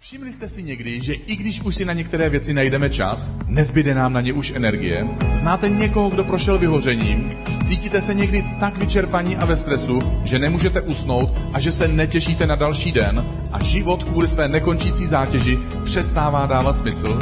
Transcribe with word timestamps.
Všimli 0.00 0.32
jste 0.32 0.48
si 0.48 0.62
někdy, 0.62 1.00
že 1.00 1.14
i 1.14 1.36
když 1.36 1.60
už 1.60 1.74
si 1.74 1.84
na 1.84 1.92
některé 1.92 2.30
věci 2.30 2.54
najdeme 2.54 2.90
čas, 2.90 3.30
nezbyde 3.46 3.94
nám 3.94 4.12
na 4.12 4.20
ně 4.20 4.32
už 4.32 4.52
energie? 4.56 5.08
Znáte 5.34 5.68
někoho, 5.68 6.10
kdo 6.10 6.24
prošel 6.24 6.58
vyhořením? 6.58 7.32
Cítíte 7.66 8.02
se 8.02 8.14
někdy 8.14 8.44
tak 8.60 8.78
vyčerpaní 8.78 9.36
a 9.36 9.44
ve 9.44 9.56
stresu, 9.56 9.98
že 10.24 10.38
nemůžete 10.38 10.80
usnout 10.80 11.30
a 11.52 11.60
že 11.60 11.72
se 11.72 11.88
netěšíte 11.88 12.46
na 12.46 12.54
další 12.54 12.92
den 12.92 13.26
a 13.52 13.64
život 13.64 14.04
kvůli 14.04 14.28
své 14.28 14.48
nekončící 14.48 15.06
zátěži 15.06 15.58
přestává 15.84 16.46
dávat 16.46 16.78
smysl? 16.78 17.18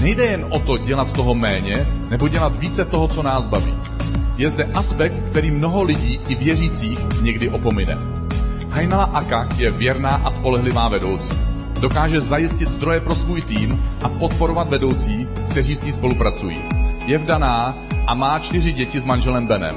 Nejde 0.00 0.24
jen 0.24 0.46
o 0.50 0.58
to 0.58 0.78
dělat 0.78 1.12
toho 1.12 1.34
méně, 1.34 1.86
nebo 2.10 2.28
dělat 2.28 2.60
více 2.60 2.84
toho, 2.84 3.08
co 3.08 3.22
nás 3.22 3.46
baví. 3.46 3.74
Je 4.36 4.50
zde 4.50 4.64
aspekt, 4.64 5.20
který 5.30 5.50
mnoho 5.50 5.82
lidí 5.82 6.20
i 6.28 6.34
věřících 6.34 6.98
někdy 7.22 7.48
opomine. 7.48 7.98
Hajnala 8.70 9.04
Aka 9.04 9.48
je 9.56 9.70
věrná 9.70 10.10
a 10.10 10.30
spolehlivá 10.30 10.88
vedoucí. 10.88 11.51
Dokáže 11.82 12.20
zajistit 12.20 12.70
zdroje 12.70 13.00
pro 13.00 13.14
svůj 13.14 13.42
tým 13.42 13.84
a 14.02 14.08
podporovat 14.08 14.68
vedoucí, 14.68 15.28
kteří 15.50 15.74
s 15.76 15.82
ní 15.82 15.92
spolupracují. 15.92 16.62
Je 17.06 17.18
vdaná 17.18 17.74
a 18.06 18.14
má 18.14 18.38
čtyři 18.38 18.72
děti 18.72 19.00
s 19.00 19.04
manželem 19.04 19.46
Benem. 19.46 19.74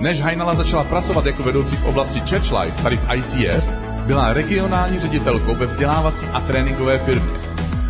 Než 0.00 0.20
Hajnala 0.20 0.54
začala 0.54 0.84
pracovat 0.84 1.26
jako 1.26 1.42
vedoucí 1.42 1.76
v 1.76 1.84
oblasti 1.84 2.20
Church 2.20 2.52
Life 2.52 2.82
tady 2.82 2.96
v 2.96 3.14
ICF, 3.14 3.64
byla 4.06 4.32
regionální 4.32 5.00
ředitelkou 5.00 5.54
ve 5.54 5.66
vzdělávací 5.66 6.26
a 6.32 6.40
tréninkové 6.40 6.98
firmě. 6.98 7.38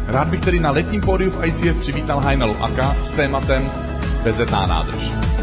Rád 0.06 0.28
bych 0.28 0.41
tedy 0.41 0.60
na 0.60 0.70
letním 0.70 1.00
pódiu 1.00 1.30
v 1.30 1.44
ICF 1.44 1.77
přivítal 1.80 2.20
Hajnalu 2.20 2.56
Aka 2.62 2.96
s 3.05 3.12
tématem 3.12 3.70
Bezetná 4.24 4.66
nádrž. 4.66 5.33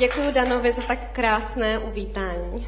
Děkuji 0.00 0.32
Danovi 0.32 0.72
za 0.72 0.82
tak 0.82 1.12
krásné 1.12 1.78
uvítání. 1.78 2.66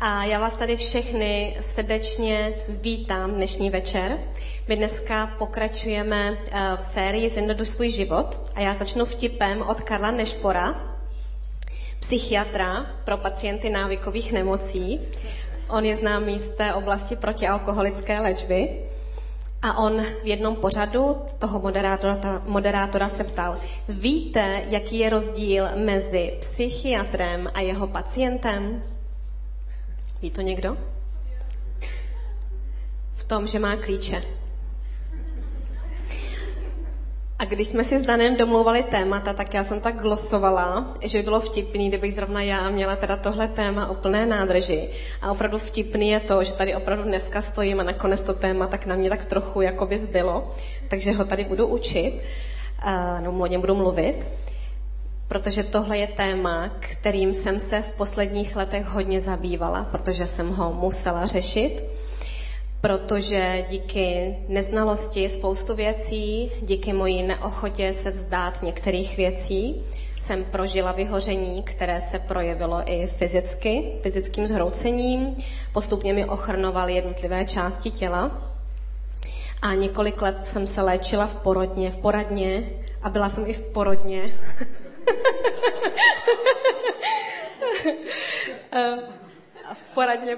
A 0.00 0.24
já 0.24 0.40
vás 0.40 0.54
tady 0.54 0.76
všechny 0.76 1.56
srdečně 1.60 2.54
vítám 2.68 3.34
dnešní 3.34 3.70
večer. 3.70 4.18
My 4.68 4.76
dneska 4.76 5.26
pokračujeme 5.38 6.38
eh, 6.50 6.76
v 6.76 6.82
sérii 6.82 7.28
Zjednoduš 7.28 7.68
svůj 7.68 7.90
život 7.90 8.40
a 8.54 8.60
já 8.60 8.74
začnu 8.74 9.04
vtipem 9.04 9.62
od 9.62 9.80
Karla 9.80 10.10
Nešpora, 10.10 10.96
psychiatra 12.00 12.86
pro 13.04 13.16
pacienty 13.18 13.70
návykových 13.70 14.32
nemocí. 14.32 15.00
On 15.68 15.84
je 15.84 15.96
známý 15.96 16.38
z 16.38 16.56
té 16.56 16.74
oblasti 16.74 17.16
protialkoholické 17.16 18.20
léčby. 18.20 18.84
A 19.64 19.78
on 19.78 20.02
v 20.02 20.26
jednom 20.26 20.56
pořadu 20.56 21.16
toho 21.38 21.60
moderátora, 21.60 22.42
moderátora 22.46 23.08
se 23.08 23.24
ptal, 23.24 23.56
víte, 23.88 24.62
jaký 24.66 24.98
je 24.98 25.10
rozdíl 25.10 25.68
mezi 25.76 26.36
psychiatrem 26.40 27.50
a 27.54 27.60
jeho 27.60 27.86
pacientem? 27.86 28.82
Ví 30.22 30.30
to 30.30 30.40
někdo? 30.40 30.76
V 33.12 33.24
tom, 33.24 33.46
že 33.46 33.58
má 33.58 33.76
klíče. 33.76 34.22
A 37.44 37.46
když 37.46 37.66
jsme 37.68 37.84
si 37.84 37.98
s 37.98 38.02
Danem 38.02 38.36
domlouvali 38.36 38.82
témata, 38.82 39.32
tak 39.32 39.54
já 39.54 39.64
jsem 39.64 39.80
tak 39.80 39.96
glosovala, 39.96 40.94
že 41.02 41.18
by 41.18 41.24
bylo 41.24 41.40
vtipný, 41.40 41.88
kdybych 41.88 42.12
zrovna 42.12 42.42
já 42.42 42.70
měla 42.70 42.96
teda 42.96 43.16
tohle 43.16 43.48
téma 43.48 43.86
o 43.86 43.94
plné 43.94 44.26
nádrži. 44.26 44.88
A 45.22 45.32
opravdu 45.32 45.58
vtipný 45.58 46.08
je 46.08 46.20
to, 46.20 46.44
že 46.44 46.52
tady 46.52 46.74
opravdu 46.74 47.04
dneska 47.04 47.40
stojím 47.40 47.80
a 47.80 47.82
nakonec 47.82 48.20
to 48.20 48.34
téma 48.34 48.66
tak 48.66 48.86
na 48.86 48.94
mě 48.94 49.10
tak 49.10 49.24
trochu 49.24 49.60
jako 49.60 49.86
by 49.86 49.98
zbylo, 49.98 50.54
takže 50.88 51.12
ho 51.12 51.24
tady 51.24 51.44
budu 51.44 51.66
učit, 51.66 52.20
no 53.20 53.38
o 53.38 53.46
něm 53.46 53.60
budu 53.60 53.74
mluvit, 53.74 54.26
protože 55.28 55.64
tohle 55.64 55.98
je 55.98 56.06
téma, 56.06 56.70
kterým 56.80 57.32
jsem 57.32 57.60
se 57.60 57.82
v 57.82 57.96
posledních 57.96 58.56
letech 58.56 58.86
hodně 58.86 59.20
zabývala, 59.20 59.84
protože 59.84 60.26
jsem 60.26 60.48
ho 60.48 60.72
musela 60.72 61.26
řešit 61.26 61.84
protože 62.84 63.64
díky 63.68 64.36
neznalosti 64.48 65.28
spoustu 65.28 65.74
věcí, 65.74 66.52
díky 66.62 66.92
mojí 66.92 67.22
neochotě 67.22 67.92
se 67.92 68.10
vzdát 68.10 68.62
některých 68.62 69.16
věcí, 69.16 69.84
jsem 70.26 70.44
prožila 70.44 70.92
vyhoření, 70.92 71.62
které 71.62 72.00
se 72.00 72.18
projevilo 72.18 72.82
i 72.86 73.06
fyzicky, 73.06 73.92
fyzickým 74.02 74.46
zhroucením. 74.46 75.36
Postupně 75.72 76.12
mi 76.12 76.24
ochrnovaly 76.24 76.94
jednotlivé 76.94 77.44
části 77.44 77.90
těla. 77.90 78.52
A 79.62 79.74
několik 79.74 80.22
let 80.22 80.36
jsem 80.52 80.66
se 80.66 80.82
léčila 80.82 81.26
v 81.26 81.36
porodně, 81.36 81.90
v 81.90 81.96
poradně 81.96 82.70
a 83.02 83.10
byla 83.10 83.28
jsem 83.28 83.46
i 83.46 83.52
v 83.52 83.62
porodně. 83.62 84.38
v 89.74 89.82
poradně 89.94 90.36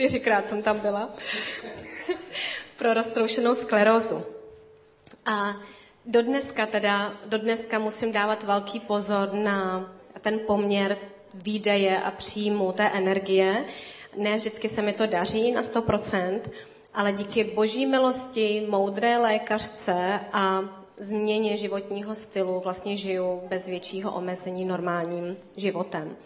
čtyřikrát 0.00 0.46
jsem 0.46 0.62
tam 0.62 0.80
byla, 0.80 1.10
pro 2.78 2.94
roztroušenou 2.94 3.54
sklerózu. 3.54 4.24
A 5.26 5.56
do 6.06 6.22
dneska 6.22 6.66
teda, 6.66 7.12
do 7.26 7.38
dneska 7.38 7.78
musím 7.78 8.12
dávat 8.12 8.42
velký 8.42 8.80
pozor 8.80 9.32
na 9.32 9.90
ten 10.20 10.38
poměr 10.46 10.98
výdeje 11.34 12.00
a 12.00 12.10
příjmu 12.10 12.72
té 12.72 12.88
energie. 12.88 13.64
Ne 14.16 14.36
vždycky 14.36 14.68
se 14.68 14.82
mi 14.82 14.92
to 14.92 15.06
daří 15.06 15.52
na 15.52 15.62
100%, 15.62 16.40
ale 16.94 17.12
díky 17.12 17.44
boží 17.44 17.86
milosti, 17.86 18.66
moudré 18.70 19.18
lékařce 19.18 20.20
a 20.32 20.60
změně 20.96 21.56
životního 21.56 22.14
stylu 22.14 22.60
vlastně 22.60 22.96
žiju 22.96 23.42
bez 23.48 23.66
většího 23.66 24.12
omezení 24.12 24.64
normálním 24.64 25.36
životem. 25.56 26.16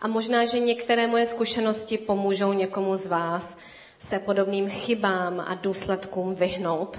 A 0.00 0.08
možná, 0.08 0.44
že 0.44 0.58
některé 0.58 1.06
moje 1.06 1.26
zkušenosti 1.26 1.98
pomůžou 1.98 2.52
někomu 2.52 2.96
z 2.96 3.06
vás 3.06 3.56
se 3.98 4.18
podobným 4.18 4.68
chybám 4.70 5.40
a 5.40 5.54
důsledkům 5.54 6.34
vyhnout. 6.34 6.98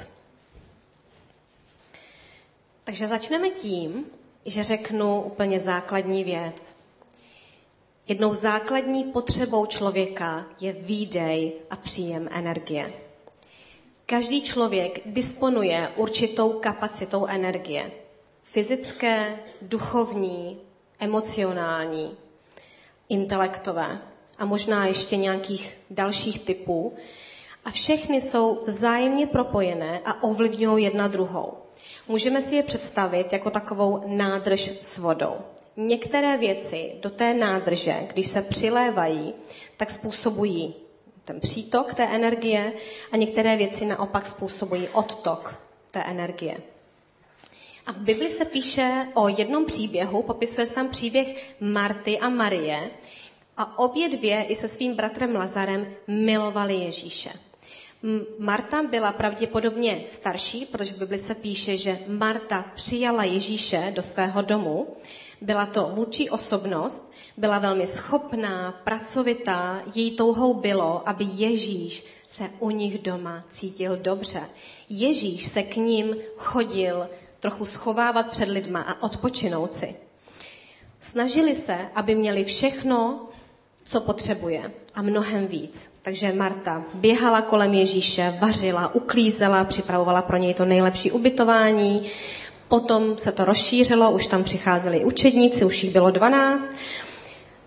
Takže 2.84 3.08
začneme 3.08 3.50
tím, 3.50 4.06
že 4.46 4.64
řeknu 4.64 5.22
úplně 5.22 5.60
základní 5.60 6.24
věc. 6.24 6.56
Jednou 8.08 8.34
základní 8.34 9.04
potřebou 9.04 9.66
člověka 9.66 10.46
je 10.60 10.74
výdej 10.74 11.54
a 11.70 11.76
příjem 11.76 12.30
energie. 12.32 12.94
Každý 14.06 14.42
člověk 14.42 15.02
disponuje 15.06 15.92
určitou 15.96 16.60
kapacitou 16.60 17.26
energie. 17.26 17.92
Fyzické, 18.44 19.40
duchovní, 19.62 20.62
emocionální 21.00 22.18
intelektové 23.12 23.98
a 24.38 24.46
možná 24.46 24.86
ještě 24.86 25.18
nějakých 25.18 25.78
dalších 25.90 26.40
typů. 26.46 26.94
A 27.66 27.72
všechny 27.72 28.22
jsou 28.22 28.64
vzájemně 28.66 29.28
propojené 29.28 30.00
a 30.06 30.24
ovlivňují 30.24 30.84
jedna 30.84 31.08
druhou. 31.08 31.54
Můžeme 32.08 32.42
si 32.42 32.56
je 32.56 32.64
představit 32.64 33.34
jako 33.34 33.50
takovou 33.50 34.04
nádrž 34.08 34.72
s 34.82 34.98
vodou. 34.98 35.36
Některé 35.78 36.38
věci 36.38 36.94
do 37.02 37.10
té 37.10 37.34
nádrže, 37.34 37.96
když 38.14 38.28
se 38.28 38.42
přilévají, 38.42 39.34
tak 39.78 39.90
způsobují 39.92 40.76
ten 41.26 41.40
přítok 41.40 41.94
té 41.94 42.04
energie 42.08 42.74
a 43.12 43.18
některé 43.18 43.56
věci 43.58 43.86
naopak 43.86 44.26
způsobují 44.28 44.88
odtok 44.88 45.60
té 45.92 46.04
energie. 46.04 46.58
A 47.86 47.92
v 47.92 47.98
Bibli 47.98 48.30
se 48.30 48.46
píše 48.46 49.08
o 49.14 49.28
jednom 49.28 49.66
příběhu, 49.66 50.24
popisuje 50.24 50.68
se 50.68 50.74
tam 50.74 50.90
příběh 50.90 51.56
Marty 51.62 52.20
a 52.20 52.30
Marie 52.30 52.92
a 53.58 53.80
obě 53.80 54.10
dvě 54.10 54.44
i 54.44 54.56
se 54.56 54.68
svým 54.68 54.96
bratrem 54.96 55.36
Lazarem 55.36 55.88
milovali 56.08 56.74
Ježíše. 56.74 57.30
Marta 58.40 58.84
byla 58.84 59.12
pravděpodobně 59.12 60.02
starší, 60.08 60.66
protože 60.66 60.94
v 60.94 60.98
Bibli 60.98 61.20
se 61.20 61.36
píše, 61.36 61.78
že 61.78 62.00
Marta 62.08 62.66
přijala 62.76 63.24
Ježíše 63.24 63.92
do 63.96 64.02
svého 64.02 64.42
domu. 64.42 64.88
Byla 65.42 65.66
to 65.66 65.86
vůdčí 65.86 66.30
osobnost, 66.30 67.12
byla 67.38 67.60
velmi 67.60 67.88
schopná, 67.88 68.72
pracovitá. 68.84 69.84
Její 69.96 70.12
touhou 70.12 70.54
bylo, 70.54 71.10
aby 71.10 71.26
Ježíš 71.36 72.04
se 72.28 72.50
u 72.60 72.70
nich 72.70 73.00
doma 73.00 73.44
cítil 73.50 73.98
dobře. 73.98 74.42
Ježíš 74.90 75.48
se 75.48 75.64
k 75.64 75.76
ním 75.76 76.16
chodil 76.36 77.10
trochu 77.42 77.66
schovávat 77.66 78.30
před 78.30 78.50
lidma 78.50 78.82
a 78.82 79.04
odpočinout 79.04 79.74
si. 79.74 79.96
Snažili 81.00 81.56
se, 81.56 81.78
aby 81.96 82.16
měli 82.16 82.44
všechno, 82.44 83.20
co 83.86 84.02
potřebuje 84.02 84.72
a 84.96 85.02
mnohem 85.02 85.48
víc. 85.48 85.82
Takže 86.02 86.34
Marta 86.34 86.84
běhala 86.94 87.42
kolem 87.42 87.74
Ježíše, 87.74 88.38
vařila, 88.42 88.96
uklízela, 88.96 89.64
připravovala 89.64 90.22
pro 90.22 90.38
něj 90.38 90.54
to 90.54 90.66
nejlepší 90.66 91.12
ubytování. 91.12 92.12
Potom 92.68 93.18
se 93.18 93.32
to 93.32 93.46
rozšířilo, 93.46 94.12
už 94.12 94.28
tam 94.28 94.44
přicházeli 94.44 95.06
učedníci, 95.06 95.66
už 95.66 95.84
jich 95.84 95.94
bylo 95.94 96.12
12. 96.12 96.70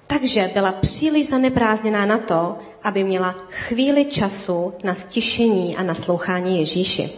Takže 0.07 0.51
byla 0.55 0.73
příliš 0.73 1.27
zaneprázdněná 1.27 2.07
na 2.07 2.19
to, 2.19 2.59
aby 2.83 3.05
měla 3.05 3.35
chvíli 3.51 4.05
času 4.05 4.73
na 4.85 4.95
stišení 4.95 5.77
a 5.77 5.83
naslouchání 5.83 6.59
Ježíši. 6.59 7.11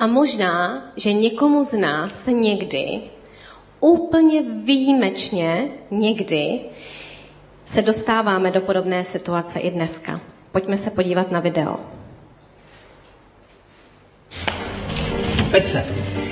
A 0.00 0.06
možná, 0.06 0.82
že 0.96 1.12
někomu 1.12 1.64
z 1.64 1.72
nás 1.72 2.24
se 2.24 2.32
někdy, 2.32 3.00
úplně 3.80 4.42
výjimečně 4.64 5.68
někdy, 5.90 6.60
se 7.64 7.82
dostáváme 7.82 8.50
do 8.50 8.60
podobné 8.60 9.04
situace 9.04 9.58
i 9.58 9.70
dneska. 9.70 10.20
Pojďme 10.52 10.76
se 10.76 10.90
podívat 10.90 11.30
na 11.30 11.40
video. 11.40 11.76
Petře, 15.50 15.84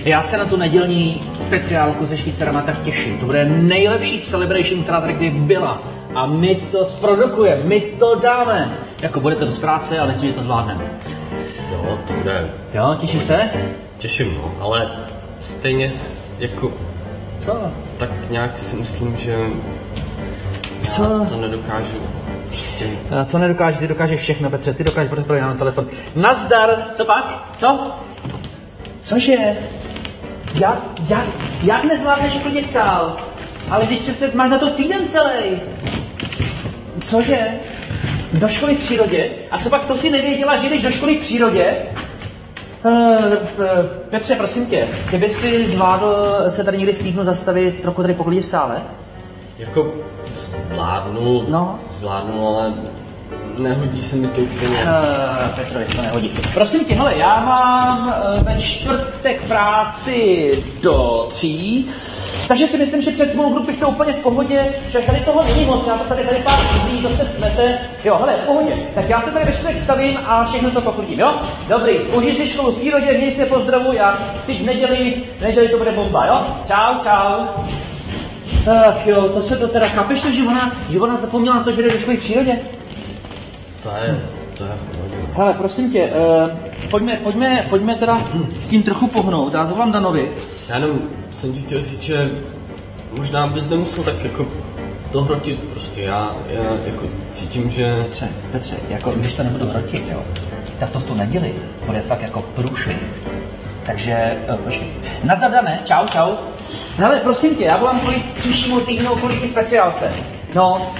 já 0.04 0.22
se 0.22 0.38
na 0.38 0.44
tu 0.44 0.56
nedělní 0.56 1.32
speciálku 1.38 2.06
se 2.06 2.16
Švýcarama 2.16 2.62
tak 2.62 2.82
těším. 2.82 3.18
To 3.18 3.26
bude 3.26 3.44
nejlepší 3.44 4.20
celebration, 4.20 4.82
která 4.82 5.00
tady 5.00 5.12
kdy 5.12 5.30
byla. 5.30 5.82
A 6.14 6.26
my 6.26 6.54
to 6.54 6.84
zprodukujeme, 6.84 7.64
my 7.64 7.80
to 7.80 8.14
dáme. 8.14 8.78
Jako 9.00 9.20
bude 9.20 9.36
to 9.36 9.44
dost 9.44 9.58
práce, 9.58 9.98
ale 9.98 10.08
myslím, 10.08 10.28
že 10.28 10.34
to 10.34 10.42
zvládneme. 10.42 11.17
Jo, 11.72 11.98
to 12.06 12.12
bude. 12.12 12.50
Jo, 12.74 12.96
těšíš 13.00 13.22
se? 13.22 13.50
Těším, 13.98 14.34
no, 14.34 14.54
ale 14.60 14.90
stejně 15.40 15.90
jako 16.38 16.72
Co? 17.38 17.72
tak 17.96 18.30
nějak 18.30 18.58
si 18.58 18.76
myslím, 18.76 19.16
že 19.16 19.36
Co? 20.90 21.26
to 21.28 21.36
nedokážu 21.36 21.98
prostě 22.48 22.84
A 23.20 23.24
co 23.24 23.38
nedokážeš, 23.38 23.78
ty 23.80 23.88
dokážeš 23.88 24.20
všechno, 24.20 24.50
Petře, 24.50 24.74
ty 24.74 24.84
dokážeš, 24.84 25.10
proto 25.10 25.34
na 25.34 25.54
telefon. 25.54 25.86
Nazdar, 26.14 26.70
co 26.92 27.04
pak? 27.04 27.48
Co? 27.56 27.92
Cože? 29.02 29.36
Jak, 30.54 30.80
jak, 31.08 31.26
jak 31.62 31.84
nezvládneš 31.84 32.34
uklidit 32.34 32.70
sál? 32.70 33.16
Ale 33.70 33.86
teď 33.86 33.98
přece 34.00 34.30
máš 34.34 34.50
na 34.50 34.58
to 34.58 34.70
týden 34.70 35.06
celý. 35.06 35.60
Cože? 37.00 37.48
Do 38.32 38.48
školy 38.48 38.74
v 38.74 38.78
přírodě? 38.78 39.30
A 39.50 39.58
co 39.58 39.70
pak 39.70 39.84
to 39.84 39.96
si 39.96 40.10
nevěděla, 40.10 40.56
že 40.56 40.68
jdeš 40.68 40.82
do 40.82 40.90
školy 40.90 41.16
v 41.16 41.20
přírodě? 41.20 41.76
Uh, 42.84 42.92
uh, 42.92 43.66
Petře, 44.10 44.34
prosím 44.34 44.66
tě, 44.66 44.88
kdyby 45.08 45.28
si 45.28 45.66
zvládl 45.66 46.44
se 46.48 46.64
tady 46.64 46.78
někdy 46.78 46.92
v 46.92 46.98
týdnu 46.98 47.24
zastavit, 47.24 47.80
trochu 47.80 48.02
tady 48.02 48.14
poklidit 48.14 48.44
v 48.44 48.48
sále? 48.48 48.82
jako 49.58 49.92
zvládnu, 50.72 51.44
No. 51.48 51.80
zvládnu, 51.90 52.48
ale 52.48 52.74
nehodí 53.58 54.02
se 54.02 54.16
mi 54.16 54.26
to 54.26 54.40
úplně. 54.40 54.68
Uh, 54.68 55.56
Petrovi 55.56 55.86
se 55.86 55.96
to 55.96 56.02
nehodí. 56.02 56.30
Prosím 56.54 56.84
tě, 56.84 56.94
hele, 56.94 57.14
já 57.16 57.44
mám 57.44 58.08
uh, 58.08 58.42
ve 58.42 58.60
čtvrtek 58.60 59.42
práci 59.42 60.52
do 60.82 61.26
tří, 61.28 61.88
takže 62.48 62.66
si 62.66 62.78
myslím, 62.78 63.00
že 63.00 63.10
před 63.10 63.30
svou 63.30 63.60
bych 63.64 63.78
to 63.78 63.88
úplně 63.88 64.12
v 64.12 64.18
pohodě, 64.18 64.74
že 64.88 64.98
tady 64.98 65.20
toho 65.20 65.44
není 65.44 65.64
moc, 65.64 65.86
já 65.86 65.98
to 65.98 66.04
tady 66.04 66.24
tady 66.24 66.38
pár 66.38 66.60
lidí, 66.74 67.02
to 67.02 67.10
se 67.10 67.24
smete. 67.24 67.78
Jo, 68.04 68.16
hele, 68.16 68.36
v 68.36 68.46
pohodě. 68.46 68.76
Tak 68.94 69.08
já 69.08 69.20
se 69.20 69.32
tady 69.32 69.44
ve 69.44 69.52
čtvrtek 69.52 69.78
stavím 69.78 70.18
a 70.26 70.44
všechno 70.44 70.70
to 70.70 70.80
poklidím, 70.80 71.18
jo? 71.18 71.40
Dobrý, 71.68 71.98
užij 71.98 72.34
si 72.34 72.48
školu 72.48 72.72
v 72.72 72.74
přírodě, 72.74 73.12
měj 73.12 73.30
se 73.30 73.46
pozdravuj 73.46 74.00
a 74.00 74.18
si 74.42 74.54
v 74.54 74.62
neděli, 74.62 75.22
v 75.38 75.42
neděli 75.42 75.68
to 75.68 75.78
bude 75.78 75.92
bomba, 75.92 76.26
jo? 76.26 76.46
Čau, 76.64 76.98
čau. 77.02 77.46
Ach 78.88 79.06
jo, 79.06 79.28
to 79.28 79.42
se 79.42 79.56
to 79.56 79.68
teda, 79.68 79.88
chápeš 79.88 80.20
to, 80.20 80.30
že 80.30 80.42
ona, 80.42 80.76
že 80.90 81.00
ona 81.00 81.16
zapomněla 81.16 81.56
na 81.56 81.62
to, 81.62 81.72
že 81.72 81.82
jde 81.82 81.90
do 81.90 81.98
školy 81.98 82.16
v 82.16 82.20
přírodě? 82.20 82.58
To 83.88 84.04
je, 84.04 84.20
to 84.58 84.64
je 84.64 84.70
v 84.70 84.96
pohodě. 84.96 85.16
Hele, 85.32 85.54
prosím 85.54 85.92
tě, 85.92 86.10
uh, 86.10 86.50
pojďme, 86.90 87.16
pojďme, 87.16 87.66
pojďme 87.68 87.94
teda 87.94 88.24
s 88.56 88.66
tím 88.66 88.82
trochu 88.82 89.06
pohnout. 89.06 89.54
Já 89.54 89.64
zavolám 89.64 89.92
Danovi. 89.92 90.32
Já 90.68 90.74
jenom 90.74 90.98
jsem 91.30 91.52
ti 91.52 91.60
chtěl 91.60 91.82
říct, 91.82 92.02
že 92.02 92.30
možná 93.18 93.46
bys 93.46 93.68
nemusel 93.68 94.04
tak 94.04 94.24
jako 94.24 94.46
to 95.12 95.22
hrotit 95.22 95.60
prostě. 95.60 96.02
Já, 96.02 96.36
já 96.50 96.62
jako 96.84 97.06
cítím, 97.32 97.70
že 97.70 98.02
Petře, 98.02 98.28
Petře, 98.52 98.76
jako 98.88 99.10
když 99.10 99.34
to 99.34 99.42
nebudu 99.42 99.66
hrotit, 99.66 100.08
jo, 100.12 100.22
tak 100.78 100.90
to 100.90 101.00
v 101.00 101.04
tu 101.04 101.14
neděli 101.14 101.54
bude 101.86 102.00
fakt 102.00 102.22
jako 102.22 102.42
průšvih. 102.42 103.02
Takže, 103.86 104.36
uh, 104.50 104.56
počkej. 104.56 104.88
Nazdar, 105.24 105.50
Dané, 105.50 105.80
čau, 105.84 106.06
čau. 106.06 106.32
Hele, 106.96 107.20
prosím 107.20 107.54
tě, 107.54 107.64
já 107.64 107.76
volám 107.76 108.00
kvůli 108.00 108.22
příštímu 108.36 108.80
týdnu, 108.80 109.16
kvůli 109.16 109.40
té 109.40 109.46
speciálce. 109.46 110.12
No, 110.54 110.94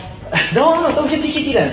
no, 0.55 0.83
no, 0.83 0.93
to 0.93 1.03
už 1.03 1.11
je 1.11 1.19
příští 1.19 1.45
týden. 1.45 1.71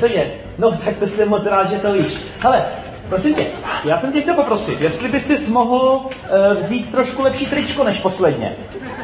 Cože? 0.00 0.32
No, 0.58 0.72
tak 0.72 0.96
to 0.96 1.06
jsem 1.06 1.28
moc 1.28 1.46
rád, 1.46 1.70
že 1.70 1.78
to 1.78 1.92
víš. 1.92 2.16
Hele, 2.40 2.64
prosím 3.08 3.34
tě, 3.34 3.46
já 3.84 3.96
jsem 3.96 4.12
tě 4.12 4.20
chtěl 4.20 4.34
poprosit, 4.34 4.80
jestli 4.80 5.08
bys 5.08 5.26
si 5.26 5.50
mohl 5.50 5.76
uh, 5.78 6.54
vzít 6.54 6.90
trošku 6.90 7.22
lepší 7.22 7.46
tričko 7.46 7.84
než 7.84 7.98
posledně. 7.98 8.56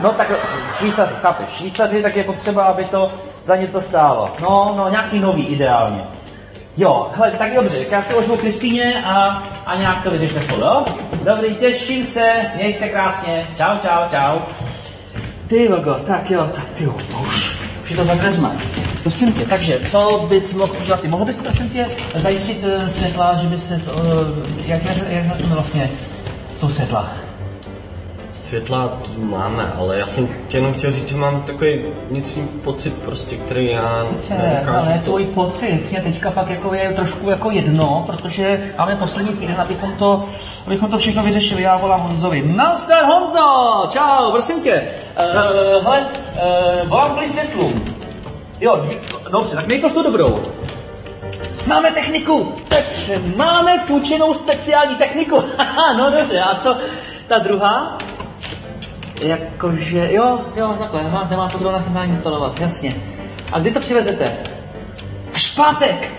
No 0.02 0.10
tak 0.10 0.32
Švýcaři, 0.78 1.14
chápeš, 1.22 1.48
Švýcaři, 1.48 2.02
tak 2.02 2.16
je 2.16 2.24
potřeba, 2.24 2.64
aby 2.64 2.84
to 2.84 3.12
za 3.44 3.56
něco 3.56 3.80
stálo. 3.80 4.30
No, 4.40 4.74
no, 4.76 4.88
nějaký 4.88 5.18
nový 5.18 5.46
ideálně. 5.46 6.04
Jo, 6.76 7.08
hele, 7.12 7.30
tak 7.30 7.54
dobře, 7.54 7.78
tak 7.78 7.90
já 7.90 8.02
si 8.02 8.14
ozvu 8.14 8.36
Kristýně 8.36 9.04
a, 9.06 9.42
a 9.66 9.76
nějak 9.76 10.02
to 10.02 10.10
vyřešíme 10.10 10.42
spolu, 10.42 10.60
jo? 10.60 10.84
Dobrý, 11.22 11.54
těším 11.54 12.04
se, 12.04 12.32
měj 12.54 12.72
se 12.72 12.88
krásně, 12.88 13.46
čau, 13.56 13.78
čau, 13.82 14.08
čau. 14.08 14.38
Ty 15.46 15.68
vogo, 15.68 15.94
tak 15.94 16.30
jo, 16.30 16.50
tak 16.54 16.68
ty 16.68 16.84
jo, 16.84 16.92
to 17.10 17.24
je 17.90 17.96
to 17.96 18.04
zakrezma. 18.04 18.56
Prosím 19.02 19.32
tě, 19.32 19.46
takže, 19.46 19.80
co 19.90 20.26
bys 20.28 20.54
mohl 20.54 20.76
udělat 20.82 21.00
ty? 21.00 21.08
Mohl 21.08 21.24
bys, 21.24 21.40
prosím 21.40 21.68
tě, 21.68 21.86
zajistit 22.14 22.64
uh, 22.64 22.86
světla, 22.86 23.38
že 23.42 23.48
by 23.48 23.58
se, 23.58 23.92
uh, 23.92 24.00
jak, 24.64 24.84
jak, 24.84 24.96
jak 25.08 25.26
na 25.26 25.34
tom 25.34 25.50
vlastně 25.50 25.90
jsou 26.56 26.68
světla? 26.68 27.12
Světla 28.48 28.88
tu 28.88 29.24
máme, 29.24 29.72
ale 29.78 29.98
já 29.98 30.06
jsem 30.06 30.28
tě 30.48 30.56
jenom 30.56 30.74
chtěl 30.74 30.92
říct, 30.92 31.08
že 31.08 31.16
mám 31.16 31.42
takový 31.42 31.84
vnitřní 32.10 32.48
pocit 32.64 32.94
prostě, 32.94 33.36
který 33.36 33.70
já 33.70 34.06
nedokážu. 34.30 34.88
ale 34.88 34.98
to- 34.98 35.04
tvůj 35.04 35.26
pocit 35.26 35.90
mě 35.90 36.00
teďka 36.00 36.30
fakt 36.30 36.50
jako 36.50 36.74
je 36.74 36.92
trošku 36.92 37.30
jako 37.30 37.50
jedno, 37.50 38.04
protože 38.06 38.72
máme 38.78 38.96
poslední 38.96 39.32
týden, 39.32 39.60
abychom 39.60 39.92
to, 39.92 40.24
abychom 40.66 40.90
to 40.90 40.98
všechno 40.98 41.22
vyřešili. 41.22 41.62
Já 41.62 41.76
volám 41.76 42.00
Honzovi. 42.00 42.42
Nazdar 42.56 43.04
Honzo! 43.04 43.88
Čau, 43.88 44.30
prosím 44.30 44.62
tě. 44.62 44.82
Uh, 45.18 45.84
hele, 45.84 46.08
uh, 46.82 46.88
volám 46.88 47.10
kvůli 47.10 47.30
světlům. 47.30 47.84
Jo, 48.60 48.86
dobře, 49.30 49.56
tak 49.56 49.66
měj 49.66 49.80
to 49.80 49.88
v 49.88 49.92
tu 49.92 50.02
dobrou. 50.02 50.38
Máme 51.66 51.90
techniku, 51.90 52.52
Petře, 52.68 53.18
máme 53.36 53.84
půjčenou 53.86 54.34
speciální 54.34 54.96
techniku. 54.96 55.44
Haha, 55.58 55.92
no 55.92 56.10
dobře, 56.10 56.40
a 56.40 56.54
co 56.54 56.76
ta 57.26 57.38
druhá? 57.38 57.98
Jakože, 59.20 60.12
jo, 60.12 60.40
jo, 60.56 60.76
takhle, 60.78 61.00
aha, 61.00 61.26
nemá 61.30 61.48
to 61.48 61.58
kdo 61.58 61.72
na- 61.72 61.84
nainstalovat, 61.92 62.60
jasně. 62.60 62.96
A 63.52 63.58
kdy 63.58 63.70
to 63.70 63.80
přivezete? 63.80 64.36
Až 65.34 65.50
v 65.50 65.56
pátek. 65.56 66.12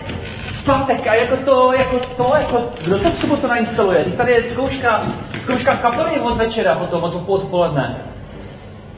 V 0.52 0.64
pátek, 0.64 1.06
a 1.06 1.14
jako 1.14 1.36
to, 1.36 1.72
jako 1.72 1.98
to, 1.98 2.32
jako, 2.38 2.70
kdo 2.84 2.98
to 2.98 3.10
v 3.10 3.14
sobotu 3.14 3.46
nainstaluje? 3.46 4.04
Teď 4.04 4.14
tady 4.14 4.32
je 4.32 4.42
zkouška, 4.42 5.02
zkouška 5.38 5.74
v 5.74 5.80
kapeli 5.80 6.20
od 6.20 6.36
večera, 6.36 6.74
potom, 6.74 7.02
od 7.02 7.14
odpoledne. 7.26 7.96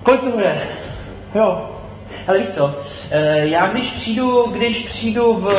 Kolik 0.02 0.20
toho 0.20 0.40
je? 0.40 0.62
Jo. 1.34 1.70
Ale 2.28 2.38
víš 2.38 2.48
co, 2.48 2.74
eh, 3.10 3.38
já 3.48 3.66
když 3.66 3.90
přijdu, 3.90 4.46
když 4.52 4.78
přijdu 4.78 5.34
v 5.34 5.52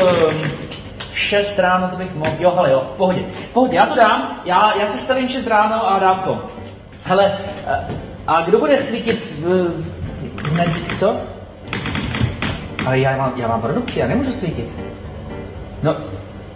6 1.13 1.59
ráno, 1.59 1.87
to 1.87 1.95
bych 1.95 2.15
mohl, 2.15 2.31
jo, 2.39 2.51
hele, 2.55 2.71
jo, 2.71 2.83
pohodě, 2.97 3.21
pohodě, 3.53 3.75
já 3.75 3.85
to 3.85 3.95
dám, 3.95 4.41
já, 4.45 4.73
já 4.79 4.87
se 4.87 4.97
stavím 4.97 5.27
6 5.27 5.47
ráno 5.47 5.91
a 5.91 5.99
dám 5.99 6.21
to. 6.25 6.45
Hele, 7.03 7.37
eh, 7.67 7.87
a 8.27 8.41
kdo 8.41 8.59
bude 8.59 8.77
svítit 8.77 9.33
v, 9.39 9.67
v 10.49 10.53
co? 10.95 11.15
Ale 12.85 12.99
já 12.99 13.17
mám, 13.17 13.33
já 13.35 13.47
mám 13.47 13.61
produkci, 13.61 13.99
já 13.99 14.07
nemůžu 14.07 14.31
svítit. 14.31 14.65
No, 15.83 15.97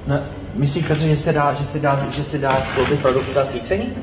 no 0.08 0.20
myslíš, 0.54 0.86
že 1.08 1.16
se 1.16 1.34
dá, 1.34 1.54
že 1.54 1.64
se 1.64 1.80
dá, 1.80 1.96
že 2.12 2.24
se 2.24 2.38
dá 2.38 2.62
produkce 2.98 3.40
a 3.40 3.46
svícení? 3.46 3.94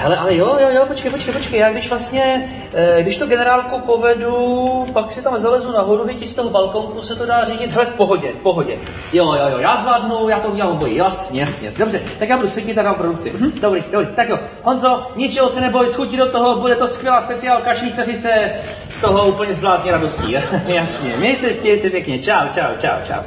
Hele, 0.00 0.16
ale 0.16 0.36
jo, 0.36 0.56
jo, 0.60 0.68
jo, 0.70 0.86
počkej, 0.86 1.10
počkej, 1.10 1.34
počkej, 1.34 1.60
já 1.60 1.70
když 1.70 1.88
vlastně, 1.88 2.50
eh, 2.72 3.02
když 3.02 3.16
to 3.16 3.26
generálku 3.26 3.80
povedu, 3.80 4.86
pak 4.92 5.12
si 5.12 5.22
tam 5.22 5.38
zalezu 5.38 5.72
nahoru, 5.72 6.04
teď 6.04 6.26
z 6.26 6.34
toho 6.34 6.50
balkonku 6.50 7.02
se 7.02 7.16
to 7.16 7.26
dá 7.26 7.44
řídit, 7.44 7.70
hele, 7.70 7.86
v 7.86 7.92
pohodě, 7.92 8.32
v 8.32 8.36
pohodě. 8.36 8.78
Jo, 9.12 9.32
jo, 9.32 9.48
jo, 9.48 9.58
já 9.58 9.76
zvládnu, 9.76 10.28
já 10.28 10.40
to 10.40 10.48
udělám 10.48 10.72
obojí, 10.72 10.96
jasně, 10.96 11.40
jasně, 11.40 11.70
dobře, 11.78 12.02
tak 12.18 12.28
já 12.28 12.36
budu 12.36 12.48
svítit 12.48 12.78
a 12.78 12.82
dám 12.82 12.94
produkci. 12.94 13.32
Hm, 13.40 13.52
dobrý, 13.60 13.84
dobrý, 13.92 14.06
tak 14.14 14.28
jo, 14.28 14.38
Honzo, 14.62 15.06
ničeho 15.16 15.48
se 15.48 15.60
neboj, 15.60 15.90
schutí 15.90 16.16
do 16.16 16.30
toho, 16.30 16.56
bude 16.56 16.76
to 16.76 16.88
skvělá 16.88 17.20
speciálka, 17.20 17.74
švýcaři 17.74 18.16
se 18.16 18.52
z 18.88 18.98
toho 18.98 19.28
úplně 19.28 19.54
zblázní 19.54 19.90
radostí, 19.90 20.36
jasně, 20.66 21.16
měj 21.16 21.36
se, 21.36 21.46
měj 21.60 21.78
se 21.78 21.90
pěkně, 21.90 22.18
čau, 22.18 22.48
čau, 22.54 22.76
čau, 22.78 23.04
čau. 23.06 23.22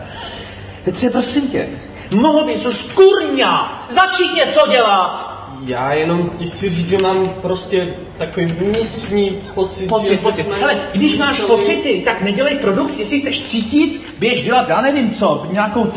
Petře, 0.84 1.10
prosím 1.10 1.48
tě, 1.48 1.70
mohl 2.12 2.46
bys 2.46 2.66
už 2.66 2.84
kurňa 2.84 3.86
začít 3.90 4.36
něco 4.36 4.68
dělat? 4.68 5.33
Já 5.66 5.94
jenom 5.94 6.30
ti 6.30 6.48
chci 6.48 6.70
říct, 6.70 6.90
že 6.90 6.98
mám 6.98 7.30
prostě 7.42 7.94
takový 8.18 8.46
vnitřní 8.46 9.42
pocit, 9.54 9.88
Pocit, 9.88 10.12
že 10.12 10.18
pocit. 10.18 10.48
Hele, 10.60 10.78
když 10.94 11.18
máš 11.18 11.40
pocity, 11.40 12.02
tak 12.06 12.22
nedělej 12.22 12.56
produkci. 12.56 13.02
Jestli 13.02 13.20
chceš 13.20 13.42
cítit, 13.42 14.14
běž 14.20 14.44
dělat, 14.44 14.70
já 14.70 14.82
nevím 14.82 15.12
co, 15.12 15.48
nějakou 15.52 15.90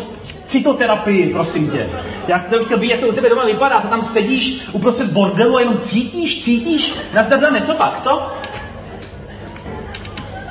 citoterapii, 0.44 1.32
prosím 1.32 1.70
tě. 1.70 1.88
Já 2.28 2.38
jsem 2.38 2.64
chtěl 2.64 2.78
vidět, 2.78 2.92
jak 2.92 3.00
to 3.00 3.08
u 3.08 3.12
tebe 3.12 3.28
doma 3.28 3.44
vypadá, 3.44 3.80
ty 3.80 3.88
tam 3.88 4.02
sedíš 4.02 4.60
uprostřed 4.72 5.10
bordelu 5.10 5.56
a 5.56 5.60
jenom 5.60 5.78
cítíš, 5.78 6.44
cítíš. 6.44 6.94
Nazdar, 7.14 7.40
Dane, 7.40 7.62
co 7.62 7.74
pak, 7.74 8.00
co? 8.00 8.32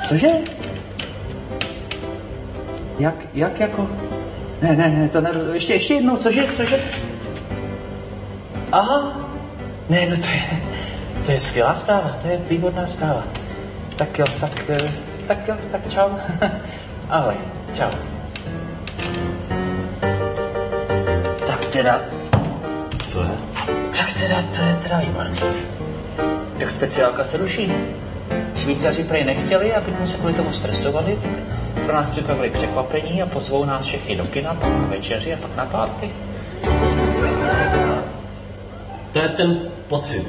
Cože? 0.08 0.28
Jak, 2.98 3.14
jak 3.34 3.60
jako? 3.60 3.90
Ne, 4.62 4.76
ne, 4.76 4.88
ne, 4.88 5.08
to 5.08 5.20
ne, 5.20 5.30
ještě, 5.52 5.72
ještě 5.72 5.94
jednou, 5.94 6.16
cože, 6.16 6.44
cože? 6.52 6.80
Aha. 8.72 9.12
Ne, 9.88 10.06
no 10.10 10.16
to 10.16 10.28
je, 10.28 10.60
to 11.24 11.30
je 11.30 11.40
skvělá 11.40 11.74
zpráva, 11.74 12.10
to 12.22 12.28
je 12.28 12.38
výborná 12.48 12.86
zpráva. 12.86 13.22
Tak 13.96 14.18
jo, 14.18 14.26
tak, 14.40 14.70
eh, 14.70 14.92
tak 15.26 15.48
jo, 15.48 15.54
tak 15.70 15.88
čau. 15.88 16.08
Ahoj, 17.08 17.34
čau. 17.74 17.90
Tak 21.46 21.64
teda, 21.64 22.00
Co 23.12 23.22
je? 23.22 23.30
tak 23.96 24.12
teda, 24.12 24.42
to 24.42 24.62
je 24.62 24.76
teda 24.82 24.98
výborný. 24.98 25.38
Tak 26.58 26.70
speciálka 26.70 27.24
se 27.24 27.36
ruší. 27.36 27.72
Švýcaři 28.56 29.04
prej 29.04 29.24
nechtěli, 29.24 29.74
abychom 29.74 30.06
se 30.06 30.16
kvůli 30.16 30.34
tomu 30.34 30.52
stresovali, 30.52 31.18
tak 31.22 31.32
pro 31.84 31.94
nás 31.94 32.10
připravili 32.10 32.50
překvapení 32.50 33.22
a 33.22 33.26
pozvou 33.26 33.64
nás 33.64 33.84
všechny 33.84 34.16
do 34.16 34.24
kina, 34.24 34.54
pak 34.54 34.68
na 34.68 34.86
večeři 34.86 35.34
a 35.34 35.36
pak 35.36 35.56
na 35.56 35.66
párty. 35.66 36.10
To 39.12 39.18
je 39.18 39.28
ten 39.28 39.72
pocit. 39.88 40.26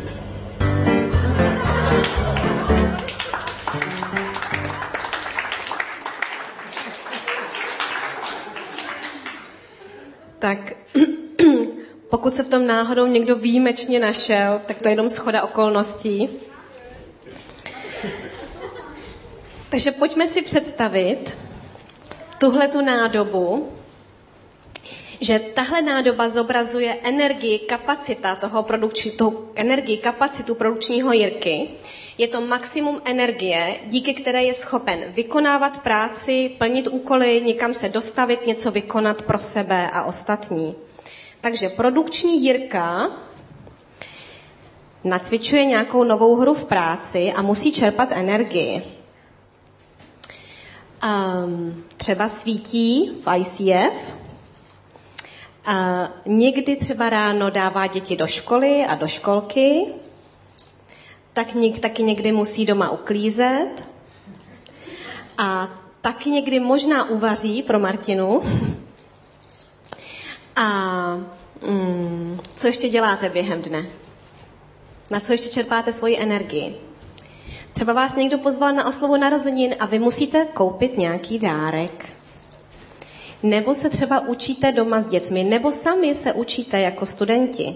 Tak 10.39 10.57
pokud 12.09 12.33
se 12.33 12.43
v 12.43 12.49
tom 12.49 12.67
náhodou 12.67 13.05
někdo 13.07 13.35
výjimečně 13.35 13.99
našel, 13.99 14.61
tak 14.65 14.81
to 14.81 14.87
je 14.87 14.91
jenom 14.91 15.09
schoda 15.09 15.43
okolností. 15.43 16.29
Takže 19.69 19.91
pojďme 19.91 20.27
si 20.27 20.41
představit 20.41 21.37
tuhle 22.39 22.67
tu 22.67 22.81
nádobu, 22.81 23.69
že 25.27 25.39
tahle 25.39 25.81
nádoba 25.81 26.29
zobrazuje 26.29 26.97
energii, 27.03 27.59
kapacita 27.59 28.35
toho 28.35 28.63
produkční, 28.63 29.11
toho 29.11 29.43
energii, 29.55 29.97
kapacitu 29.97 30.55
produkčního 30.55 31.11
jirky. 31.13 31.69
Je 32.17 32.27
to 32.27 32.41
maximum 32.41 33.01
energie, 33.05 33.79
díky 33.85 34.13
které 34.13 34.43
je 34.43 34.53
schopen 34.53 34.99
vykonávat 35.09 35.83
práci, 35.83 36.51
plnit 36.57 36.87
úkoly, 36.87 37.41
někam 37.45 37.73
se 37.73 37.89
dostavit, 37.89 38.47
něco 38.47 38.71
vykonat 38.71 39.21
pro 39.21 39.39
sebe 39.39 39.89
a 39.93 40.03
ostatní. 40.03 40.75
Takže 41.41 41.69
produkční 41.69 42.43
Jirka 42.43 43.11
nacvičuje 45.03 45.65
nějakou 45.65 46.03
novou 46.03 46.35
hru 46.35 46.53
v 46.53 46.63
práci 46.65 47.33
a 47.35 47.41
musí 47.41 47.71
čerpat 47.71 48.09
energii. 48.11 48.81
Um, 51.03 51.83
třeba 51.97 52.29
svítí 52.29 53.11
v 53.25 53.37
ICF, 53.37 54.26
a 55.67 56.09
někdy 56.25 56.75
třeba 56.75 57.09
ráno 57.09 57.49
dává 57.49 57.87
děti 57.87 58.15
do 58.15 58.27
školy 58.27 58.85
a 58.85 58.95
do 58.95 59.07
školky, 59.07 59.85
tak 61.33 61.53
něk, 61.53 61.79
taky 61.79 62.03
někdy 62.03 62.31
musí 62.31 62.65
doma 62.65 62.89
uklízet 62.89 63.87
a 65.37 65.67
taky 66.01 66.29
někdy 66.29 66.59
možná 66.59 67.09
uvaří 67.09 67.63
pro 67.63 67.79
Martinu. 67.79 68.41
A 70.55 70.69
mm, 71.61 72.39
co 72.55 72.67
ještě 72.67 72.89
děláte 72.89 73.29
během 73.29 73.61
dne? 73.61 73.85
Na 75.11 75.19
co 75.19 75.31
ještě 75.31 75.49
čerpáte 75.49 75.93
svoji 75.93 76.19
energii? 76.19 76.75
Třeba 77.73 77.93
vás 77.93 78.15
někdo 78.15 78.37
pozval 78.37 78.73
na 78.73 78.87
oslovu 78.87 79.17
narozenin 79.17 79.75
a 79.79 79.85
vy 79.85 79.99
musíte 79.99 80.45
koupit 80.45 80.97
nějaký 80.97 81.39
dárek. 81.39 82.16
Nebo 83.43 83.75
se 83.75 83.89
třeba 83.89 84.19
učíte 84.19 84.71
doma 84.71 85.01
s 85.01 85.05
dětmi, 85.05 85.43
nebo 85.43 85.71
sami 85.71 86.15
se 86.15 86.33
učíte 86.33 86.79
jako 86.79 87.05
studenti. 87.05 87.75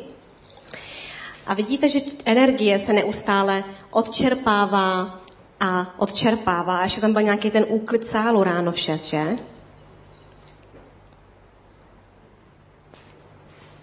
A 1.47 1.53
vidíte, 1.53 1.89
že 1.89 1.99
energie 2.25 2.79
se 2.79 2.93
neustále 2.93 3.63
odčerpává 3.91 5.21
a 5.59 5.99
odčerpává. 5.99 6.77
A 6.77 6.83
ještě 6.83 7.01
tam 7.01 7.13
byl 7.13 7.21
nějaký 7.21 7.51
ten 7.51 7.65
úklid 7.67 8.07
sálu 8.07 8.43
ráno 8.43 8.71
v 8.71 8.79
6, 8.79 9.03
že? 9.03 9.23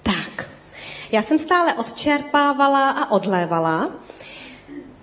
Tak. 0.02 0.50
Já 1.12 1.23
jsem 1.23 1.38
stále 1.38 1.75
odčerpávala 1.75 2.90
a 2.90 3.11
odlévala. 3.11 3.90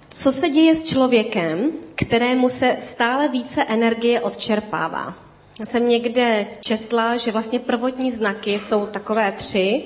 Co 0.10 0.32
se 0.32 0.50
děje 0.50 0.75
s 0.75 0.84
člověkem, 0.84 1.72
kterému 1.96 2.50
se 2.50 2.77
stále 2.79 3.27
více 3.27 3.63
energie 3.63 4.22
odčerpává? 4.22 5.25
Já 5.59 5.65
jsem 5.65 5.89
někde 5.89 6.47
četla, 6.62 7.17
že 7.17 7.31
vlastně 7.31 7.59
prvotní 7.59 8.12
znaky 8.12 8.59
jsou 8.59 8.85
takové 8.85 9.31
tři. 9.31 9.83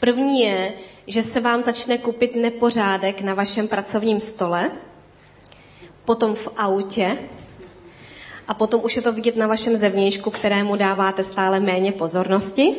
První 0.00 0.40
je, 0.40 0.72
že 1.06 1.22
se 1.22 1.40
vám 1.40 1.62
začne 1.62 1.98
kupit 1.98 2.36
nepořádek 2.36 3.20
na 3.20 3.34
vašem 3.34 3.68
pracovním 3.68 4.20
stole, 4.20 4.70
potom 6.04 6.34
v 6.34 6.48
autě 6.56 7.18
a 8.48 8.54
potom 8.54 8.80
už 8.84 8.96
je 8.96 9.02
to 9.02 9.12
vidět 9.12 9.36
na 9.36 9.46
vašem 9.46 9.76
zevnějšku, 9.76 10.30
kterému 10.30 10.76
dáváte 10.76 11.24
stále 11.24 11.60
méně 11.60 11.92
pozornosti. 11.92 12.74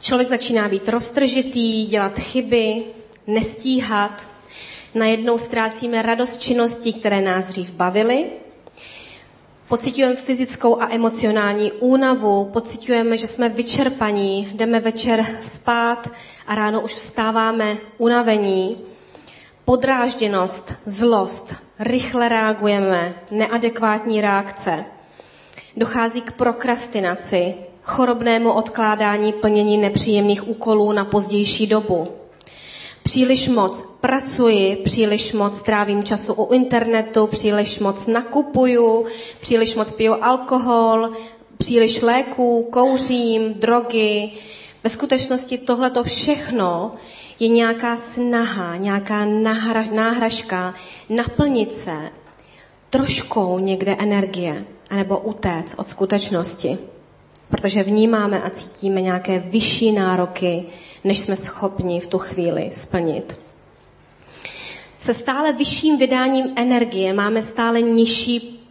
Člověk 0.00 0.28
začíná 0.28 0.68
být 0.68 0.88
roztržitý, 0.88 1.86
dělat 1.86 2.18
chyby, 2.18 2.84
nestíhat. 3.26 4.26
Najednou 4.94 5.38
ztrácíme 5.38 6.02
radost 6.02 6.40
činností, 6.40 6.92
které 6.92 7.20
nás 7.20 7.46
dřív 7.46 7.72
bavily. 7.72 8.26
Pocitujeme 9.68 10.16
fyzickou 10.16 10.80
a 10.80 10.88
emocionální 10.90 11.72
únavu, 11.72 12.44
pocitujeme, 12.52 13.16
že 13.16 13.26
jsme 13.26 13.48
vyčerpaní, 13.48 14.52
jdeme 14.54 14.80
večer 14.80 15.26
spát 15.42 16.10
a 16.46 16.54
ráno 16.54 16.80
už 16.80 16.94
vstáváme 16.94 17.76
unavení. 17.98 18.76
Podrážděnost, 19.64 20.72
zlost, 20.86 21.54
rychle 21.78 22.28
reagujeme, 22.28 23.14
neadekvátní 23.30 24.20
reakce. 24.20 24.84
Dochází 25.76 26.20
k 26.20 26.32
prokrastinaci, 26.32 27.54
chorobnému 27.82 28.52
odkládání 28.52 29.32
plnění 29.32 29.78
nepříjemných 29.78 30.48
úkolů 30.48 30.92
na 30.92 31.04
pozdější 31.04 31.66
dobu. 31.66 32.08
Příliš 33.04 33.48
moc 33.48 33.84
pracuji, 34.00 34.76
příliš 34.76 35.32
moc 35.32 35.60
trávím 35.62 36.02
času 36.02 36.34
u 36.34 36.52
internetu, 36.52 37.26
příliš 37.26 37.78
moc 37.78 38.06
nakupuju, 38.06 39.04
příliš 39.40 39.74
moc 39.74 39.92
piju 39.92 40.16
alkohol, 40.20 41.10
příliš 41.58 42.02
léků, 42.02 42.68
kouřím, 42.72 43.54
drogy. 43.54 44.30
Ve 44.84 44.90
skutečnosti 44.90 45.58
tohleto 45.58 46.04
všechno 46.04 46.94
je 47.40 47.48
nějaká 47.48 47.96
snaha, 47.96 48.76
nějaká 48.76 49.24
náhra, 49.24 49.84
náhražka 49.92 50.74
naplnit 51.08 51.72
se 51.74 52.10
troškou 52.90 53.58
někde 53.58 53.96
energie, 53.98 54.64
anebo 54.90 55.18
utéct 55.18 55.74
od 55.76 55.88
skutečnosti 55.88 56.78
protože 57.48 57.82
vnímáme 57.82 58.42
a 58.42 58.50
cítíme 58.50 59.00
nějaké 59.00 59.38
vyšší 59.38 59.92
nároky, 59.92 60.64
než 61.04 61.18
jsme 61.18 61.36
schopni 61.36 62.00
v 62.00 62.06
tu 62.06 62.18
chvíli 62.18 62.70
splnit. 62.72 63.36
Se 64.98 65.14
stále 65.14 65.52
vyšším 65.52 65.98
vydáním 65.98 66.52
energie 66.56 67.12
máme 67.12 67.42
stále 67.42 67.80
nižší 67.80 68.68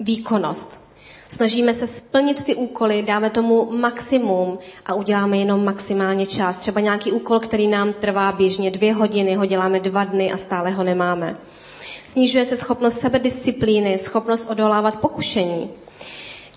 výkonnost. 0.00 0.84
Snažíme 1.28 1.74
se 1.74 1.86
splnit 1.86 2.44
ty 2.44 2.54
úkoly, 2.54 3.02
dáme 3.02 3.30
tomu 3.30 3.70
maximum 3.70 4.58
a 4.86 4.94
uděláme 4.94 5.36
jenom 5.36 5.64
maximálně 5.64 6.26
čas. 6.26 6.56
Třeba 6.56 6.80
nějaký 6.80 7.12
úkol, 7.12 7.40
který 7.40 7.66
nám 7.66 7.92
trvá 7.92 8.32
běžně 8.32 8.70
dvě 8.70 8.94
hodiny, 8.94 9.34
ho 9.34 9.46
děláme 9.46 9.80
dva 9.80 10.04
dny 10.04 10.32
a 10.32 10.36
stále 10.36 10.70
ho 10.70 10.84
nemáme. 10.84 11.36
Snižuje 12.04 12.44
se 12.44 12.56
schopnost 12.56 13.00
sebedisciplíny, 13.00 13.98
schopnost 13.98 14.50
odolávat 14.50 15.00
pokušení 15.00 15.70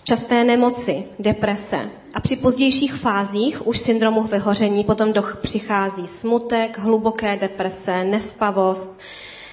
časté 0.09 0.43
nemoci, 0.43 1.03
deprese. 1.19 1.89
A 2.13 2.19
při 2.19 2.35
pozdějších 2.35 2.93
fázích 2.93 3.67
už 3.67 3.77
syndromu 3.77 4.23
vyhoření 4.23 4.83
potom 4.83 5.13
doch 5.13 5.37
přichází 5.41 6.07
smutek, 6.07 6.79
hluboké 6.79 7.37
deprese, 7.37 8.03
nespavost 8.03 8.99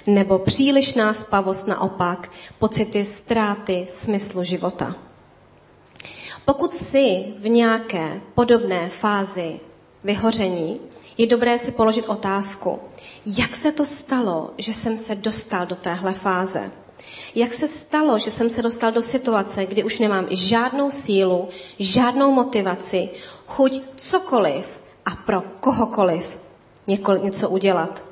nebo 0.06 0.38
přílišná 0.38 1.12
spavost 1.12 1.66
naopak, 1.66 2.30
pocity 2.58 3.04
ztráty 3.04 3.87
smyslu 3.88 4.44
života. 4.44 4.96
Pokud 6.44 6.75
jsi 6.75 7.25
v 7.38 7.49
nějaké 7.49 8.20
podobné 8.34 8.88
fázi 8.88 9.61
vyhoření, 10.04 10.80
je 11.18 11.26
dobré 11.26 11.58
si 11.58 11.73
položit 11.73 12.08
otázku, 12.08 12.78
jak 13.38 13.56
se 13.56 13.73
to 13.73 13.84
stalo, 13.84 14.50
že 14.58 14.73
jsem 14.73 14.96
se 14.96 15.14
dostal 15.14 15.66
do 15.66 15.76
téhle 15.76 16.12
fáze. 16.12 16.84
Jak 17.35 17.54
se 17.54 17.68
stalo, 17.68 18.18
že 18.18 18.30
jsem 18.30 18.50
se 18.50 18.62
dostal 18.62 18.92
do 18.92 19.02
situace, 19.02 19.66
kdy 19.66 19.85
už 19.85 19.99
nemám 19.99 20.26
žádnou 20.30 20.90
sílu, 20.90 21.49
žádnou 21.78 22.33
motivaci, 22.33 23.09
chuť 23.47 23.80
cokoliv 23.97 24.80
a 25.06 25.11
pro 25.26 25.42
kohokoliv 25.61 26.38
něco 27.23 27.49
udělat. 27.49 28.04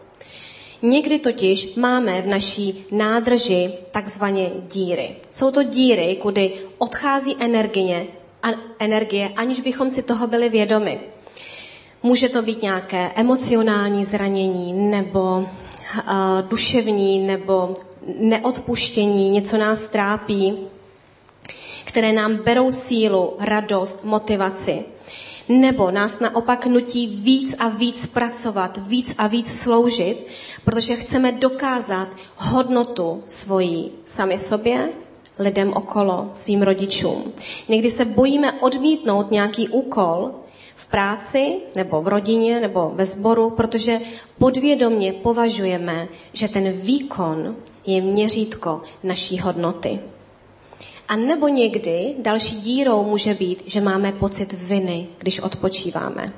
Někdy 0.82 1.18
totiž 1.18 1.74
máme 1.74 2.22
v 2.22 2.26
naší 2.26 2.84
nádrži 2.90 3.72
takzvané 3.90 4.50
díry. 4.72 5.16
Jsou 5.30 5.50
to 5.50 5.62
díry, 5.62 6.16
kudy 6.22 6.52
odchází 6.78 7.36
energie, 7.38 8.06
a 8.42 8.48
energie, 8.78 9.32
aniž 9.36 9.60
bychom 9.60 9.90
si 9.90 10.02
toho 10.02 10.26
byli 10.26 10.48
vědomi. 10.48 11.00
Může 12.02 12.28
to 12.28 12.42
být 12.42 12.62
nějaké 12.62 13.10
emocionální 13.14 14.04
zranění 14.04 14.72
nebo 14.72 15.38
uh, 15.38 15.44
duševní 16.48 17.18
nebo 17.18 17.74
neodpuštění, 18.18 19.30
něco 19.30 19.56
nás 19.56 19.80
trápí, 19.80 20.58
které 21.84 22.12
nám 22.12 22.36
berou 22.36 22.70
sílu, 22.70 23.36
radost, 23.38 24.04
motivaci. 24.04 24.84
Nebo 25.48 25.90
nás 25.90 26.20
naopak 26.20 26.66
nutí 26.66 27.06
víc 27.06 27.54
a 27.58 27.68
víc 27.68 28.06
pracovat, 28.06 28.78
víc 28.86 29.14
a 29.18 29.26
víc 29.26 29.60
sloužit, 29.60 30.26
protože 30.64 30.96
chceme 30.96 31.32
dokázat 31.32 32.08
hodnotu 32.36 33.22
svojí 33.26 33.90
sami 34.04 34.38
sobě, 34.38 34.92
lidem 35.38 35.72
okolo, 35.72 36.30
svým 36.32 36.62
rodičům. 36.62 37.32
Někdy 37.68 37.90
se 37.90 38.04
bojíme 38.04 38.52
odmítnout 38.52 39.30
nějaký 39.30 39.68
úkol 39.68 40.30
v 40.76 40.86
práci 40.86 41.60
nebo 41.76 42.02
v 42.02 42.08
rodině 42.08 42.60
nebo 42.60 42.92
ve 42.94 43.06
sboru, 43.06 43.50
protože 43.50 44.00
podvědomně 44.38 45.12
považujeme, 45.12 46.08
že 46.32 46.48
ten 46.48 46.72
výkon 46.72 47.56
je 47.86 48.00
měřítko 48.00 48.82
naší 49.02 49.38
hodnoty. 49.38 50.00
A 51.08 51.16
nebo 51.16 51.48
někdy 51.48 52.14
další 52.18 52.60
dírou 52.60 53.04
může 53.04 53.34
být, 53.34 53.62
že 53.68 53.80
máme 53.80 54.12
pocit 54.12 54.52
viny, 54.52 55.08
když 55.18 55.40
odpočíváme. 55.40 56.32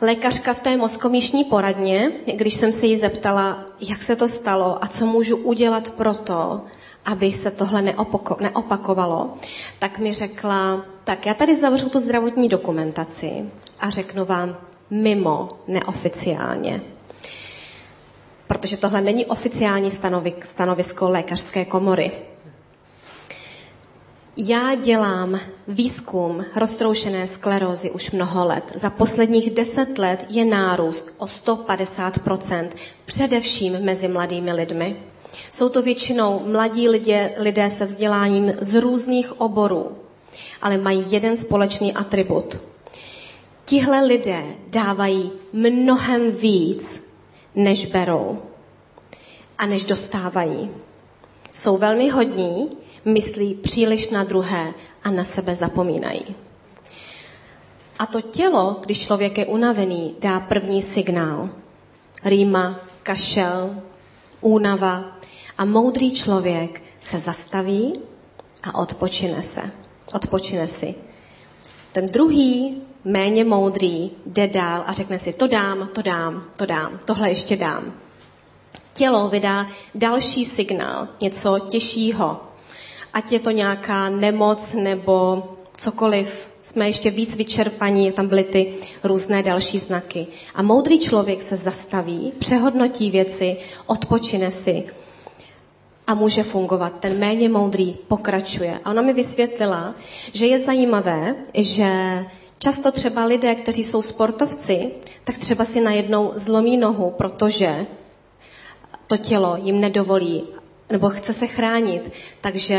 Lékařka 0.00 0.54
v 0.54 0.60
té 0.60 0.76
mozkomíšní 0.76 1.44
poradně, 1.44 2.12
když 2.34 2.54
jsem 2.54 2.72
se 2.72 2.86
jí 2.86 2.96
zeptala, 2.96 3.66
jak 3.88 4.02
se 4.02 4.16
to 4.16 4.28
stalo 4.28 4.84
a 4.84 4.88
co 4.88 5.06
můžu 5.06 5.36
udělat 5.36 5.90
pro 5.90 6.14
to, 6.14 6.60
aby 7.04 7.32
se 7.32 7.50
tohle 7.50 7.82
neopakovalo, 8.40 9.34
tak 9.78 9.98
mi 9.98 10.12
řekla, 10.12 10.84
tak 11.04 11.26
já 11.26 11.34
tady 11.34 11.54
zavřu 11.56 11.88
tu 11.88 12.00
zdravotní 12.00 12.48
dokumentaci 12.48 13.50
a 13.80 13.90
řeknu 13.90 14.24
vám 14.24 14.56
mimo 14.90 15.48
neoficiálně. 15.68 16.80
Protože 18.48 18.76
tohle 18.76 19.00
není 19.00 19.26
oficiální 19.26 19.90
stanovisko 20.42 21.08
lékařské 21.08 21.64
komory. 21.64 22.12
Já 24.40 24.74
dělám 24.74 25.40
výzkum 25.68 26.44
roztroušené 26.56 27.26
sklerózy 27.26 27.90
už 27.90 28.10
mnoho 28.10 28.46
let. 28.46 28.64
Za 28.74 28.90
posledních 28.90 29.50
deset 29.50 29.98
let 29.98 30.26
je 30.28 30.44
nárůst 30.44 31.10
o 31.18 31.24
150%, 31.24 32.68
především 33.04 33.72
mezi 33.80 34.08
mladými 34.08 34.52
lidmi. 34.52 34.96
Jsou 35.52 35.68
to 35.68 35.82
většinou 35.82 36.42
mladí 36.46 36.88
lidé, 36.88 37.34
lidé 37.38 37.70
se 37.70 37.84
vzděláním 37.84 38.52
z 38.60 38.74
různých 38.74 39.40
oborů, 39.40 39.98
ale 40.62 40.78
mají 40.78 41.04
jeden 41.10 41.36
společný 41.36 41.94
atribut. 41.94 42.56
Tihle 43.64 44.04
lidé 44.04 44.42
dávají 44.68 45.32
mnohem 45.52 46.30
víc, 46.30 47.00
než 47.58 47.86
berou 47.86 48.42
a 49.58 49.66
než 49.66 49.84
dostávají. 49.84 50.70
Jsou 51.54 51.76
velmi 51.76 52.08
hodní, 52.08 52.70
myslí 53.04 53.54
příliš 53.54 54.10
na 54.10 54.24
druhé 54.24 54.72
a 55.02 55.10
na 55.10 55.24
sebe 55.24 55.54
zapomínají. 55.54 56.24
A 57.98 58.06
to 58.06 58.20
tělo, 58.20 58.76
když 58.84 58.98
člověk 58.98 59.38
je 59.38 59.46
unavený, 59.46 60.16
dá 60.18 60.40
první 60.40 60.82
signál. 60.82 61.50
Rýma, 62.24 62.80
kašel, 63.02 63.82
únava 64.40 65.04
a 65.58 65.64
moudrý 65.64 66.14
člověk 66.14 66.82
se 67.00 67.18
zastaví 67.18 67.92
a 68.62 68.78
odpočine 68.78 69.42
se. 69.42 69.70
Odpočine 70.14 70.68
si. 70.68 70.94
Ten 71.92 72.06
druhý, 72.06 72.82
méně 73.04 73.44
moudrý, 73.44 74.10
jde 74.26 74.46
dál 74.46 74.84
a 74.86 74.92
řekne 74.92 75.18
si, 75.18 75.32
to 75.32 75.46
dám, 75.46 75.88
to 75.94 76.02
dám, 76.02 76.44
to 76.56 76.66
dám, 76.66 76.98
tohle 77.04 77.28
ještě 77.28 77.56
dám. 77.56 77.92
Tělo 78.94 79.28
vydá 79.28 79.66
další 79.94 80.44
signál, 80.44 81.08
něco 81.20 81.58
těžšího, 81.58 82.40
ať 83.12 83.32
je 83.32 83.38
to 83.38 83.50
nějaká 83.50 84.08
nemoc 84.08 84.72
nebo 84.72 85.42
cokoliv, 85.76 86.48
jsme 86.62 86.86
ještě 86.86 87.10
víc 87.10 87.34
vyčerpaní, 87.34 88.12
tam 88.12 88.28
byly 88.28 88.44
ty 88.44 88.74
různé 89.04 89.42
další 89.42 89.78
znaky. 89.78 90.26
A 90.54 90.62
moudrý 90.62 90.98
člověk 91.00 91.42
se 91.42 91.56
zastaví, 91.56 92.32
přehodnotí 92.38 93.10
věci, 93.10 93.56
odpočine 93.86 94.50
si 94.50 94.84
a 96.08 96.14
může 96.14 96.42
fungovat. 96.42 97.00
Ten 97.00 97.18
méně 97.18 97.48
moudrý 97.48 97.96
pokračuje. 98.08 98.80
A 98.84 98.90
ona 98.90 99.02
mi 99.02 99.12
vysvětlila, 99.12 99.94
že 100.32 100.46
je 100.46 100.58
zajímavé, 100.58 101.34
že 101.54 101.88
často 102.58 102.92
třeba 102.92 103.24
lidé, 103.24 103.54
kteří 103.54 103.84
jsou 103.84 104.02
sportovci, 104.02 104.90
tak 105.24 105.38
třeba 105.38 105.64
si 105.64 105.80
najednou 105.80 106.32
zlomí 106.34 106.76
nohu, 106.76 107.10
protože 107.10 107.86
to 109.06 109.16
tělo 109.16 109.56
jim 109.62 109.80
nedovolí 109.80 110.44
nebo 110.90 111.08
chce 111.08 111.32
se 111.32 111.46
chránit, 111.46 112.12
takže 112.40 112.74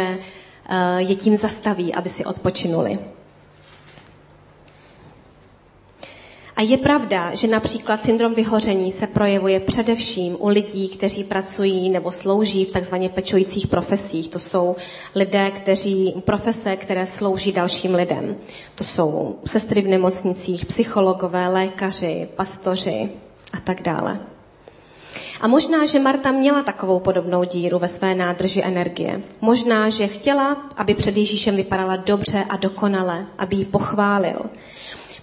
eh, 0.69 1.01
je 1.01 1.15
tím 1.15 1.37
zastaví, 1.37 1.93
aby 1.93 2.09
si 2.09 2.25
odpočinuli. 2.25 2.99
A 6.59 6.61
je 6.61 6.77
pravda, 6.77 7.35
že 7.35 7.47
například 7.47 8.03
syndrom 8.03 8.33
vyhoření 8.33 8.91
se 8.91 9.07
projevuje 9.07 9.59
především 9.59 10.37
u 10.39 10.47
lidí, 10.47 10.89
kteří 10.89 11.23
pracují 11.23 11.89
nebo 11.89 12.11
slouží 12.11 12.65
v 12.65 12.71
takzvaně 12.71 13.09
pečujících 13.09 13.67
profesích. 13.67 14.29
To 14.29 14.39
jsou 14.39 14.75
lidé, 15.15 15.51
kteří, 15.51 16.15
profese, 16.25 16.75
které 16.75 17.05
slouží 17.05 17.51
dalším 17.51 17.95
lidem. 17.95 18.35
To 18.75 18.83
jsou 18.83 19.39
sestry 19.45 19.81
v 19.81 19.87
nemocnicích, 19.87 20.65
psychologové, 20.65 21.47
lékaři, 21.47 22.27
pastoři 22.35 23.09
a 23.53 23.59
tak 23.59 23.81
dále. 23.81 24.19
A 25.41 25.47
možná, 25.47 25.85
že 25.85 25.99
Marta 25.99 26.31
měla 26.31 26.63
takovou 26.63 26.99
podobnou 26.99 27.43
díru 27.43 27.79
ve 27.79 27.87
své 27.87 28.15
nádrži 28.15 28.63
energie. 28.63 29.21
Možná, 29.41 29.89
že 29.89 30.07
chtěla, 30.07 30.69
aby 30.77 30.95
před 30.95 31.17
Ježíšem 31.17 31.55
vypadala 31.55 31.95
dobře 31.95 32.45
a 32.49 32.57
dokonale, 32.57 33.25
aby 33.37 33.55
ji 33.55 33.65
pochválil. 33.65 34.41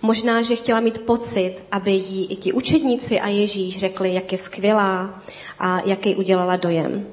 Možná, 0.02 0.42
že 0.42 0.56
chtěla 0.56 0.80
mít 0.80 0.98
pocit, 0.98 1.56
aby 1.70 1.90
jí 1.90 2.26
i 2.32 2.36
ti 2.36 2.52
učedníci 2.52 3.20
a 3.20 3.28
Ježíš 3.28 3.78
řekli, 3.78 4.14
jak 4.14 4.32
je 4.32 4.38
skvělá 4.38 5.22
a 5.58 5.80
jaký 5.84 6.14
udělala 6.14 6.56
dojem. 6.56 7.06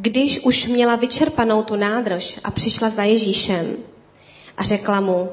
Když 0.00 0.40
už 0.40 0.66
měla 0.66 0.96
vyčerpanou 0.96 1.62
tu 1.62 1.76
nádrž 1.76 2.38
a 2.44 2.50
přišla 2.50 2.88
za 2.88 3.02
Ježíšem 3.02 3.76
a 4.56 4.62
řekla 4.62 5.00
mu, 5.00 5.28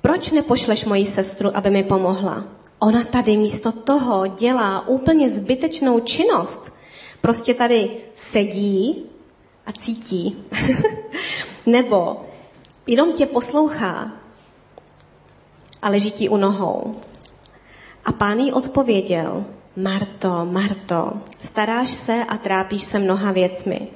proč 0.00 0.30
nepošleš 0.30 0.84
moji 0.84 1.06
sestru, 1.06 1.56
aby 1.56 1.70
mi 1.70 1.84
pomohla? 1.84 2.44
Ona 2.78 3.04
tady 3.04 3.36
místo 3.36 3.72
toho 3.72 4.26
dělá 4.26 4.88
úplně 4.88 5.28
zbytečnou 5.28 6.00
činnost. 6.00 6.72
Prostě 7.20 7.54
tady 7.54 7.90
sedí 8.14 9.06
a 9.66 9.72
cítí. 9.72 10.36
Nebo 11.66 12.20
jenom 12.86 13.12
tě 13.12 13.26
poslouchá 13.26 14.12
a 15.82 15.88
leží 15.88 16.10
ti 16.10 16.28
u 16.28 16.36
nohou. 16.36 17.00
A 18.04 18.12
pán 18.12 18.38
jí 18.38 18.52
odpověděl, 18.52 19.44
Marto, 19.76 20.44
Marto, 20.44 21.12
staráš 21.40 21.88
se 21.88 22.24
a 22.28 22.36
trápíš 22.36 22.82
se 22.82 22.98
mnoha 22.98 23.32
věcmi. 23.32 23.88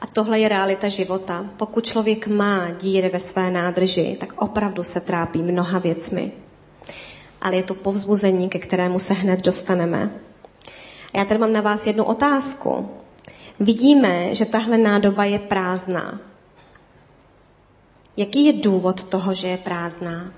A 0.00 0.06
tohle 0.06 0.38
je 0.38 0.48
realita 0.48 0.88
života. 0.88 1.46
Pokud 1.56 1.84
člověk 1.84 2.26
má 2.26 2.70
díry 2.70 3.08
ve 3.08 3.20
své 3.20 3.50
nádrži, 3.50 4.16
tak 4.20 4.42
opravdu 4.42 4.82
se 4.82 5.00
trápí 5.00 5.42
mnoha 5.42 5.78
věcmi. 5.78 6.32
Ale 7.40 7.56
je 7.56 7.62
to 7.62 7.74
povzbuzení, 7.74 8.48
ke 8.48 8.58
kterému 8.58 8.98
se 8.98 9.14
hned 9.14 9.44
dostaneme. 9.44 10.10
A 11.14 11.18
já 11.18 11.24
tady 11.24 11.40
mám 11.40 11.52
na 11.52 11.60
vás 11.60 11.86
jednu 11.86 12.04
otázku. 12.04 12.88
Vidíme, 13.60 14.34
že 14.34 14.44
tahle 14.44 14.78
nádoba 14.78 15.24
je 15.24 15.38
prázdná. 15.38 16.20
Jaký 18.18 18.44
je 18.44 18.52
důvod 18.52 19.02
toho, 19.02 19.34
že 19.34 19.48
je 19.48 19.56
prázdná? 19.56 20.32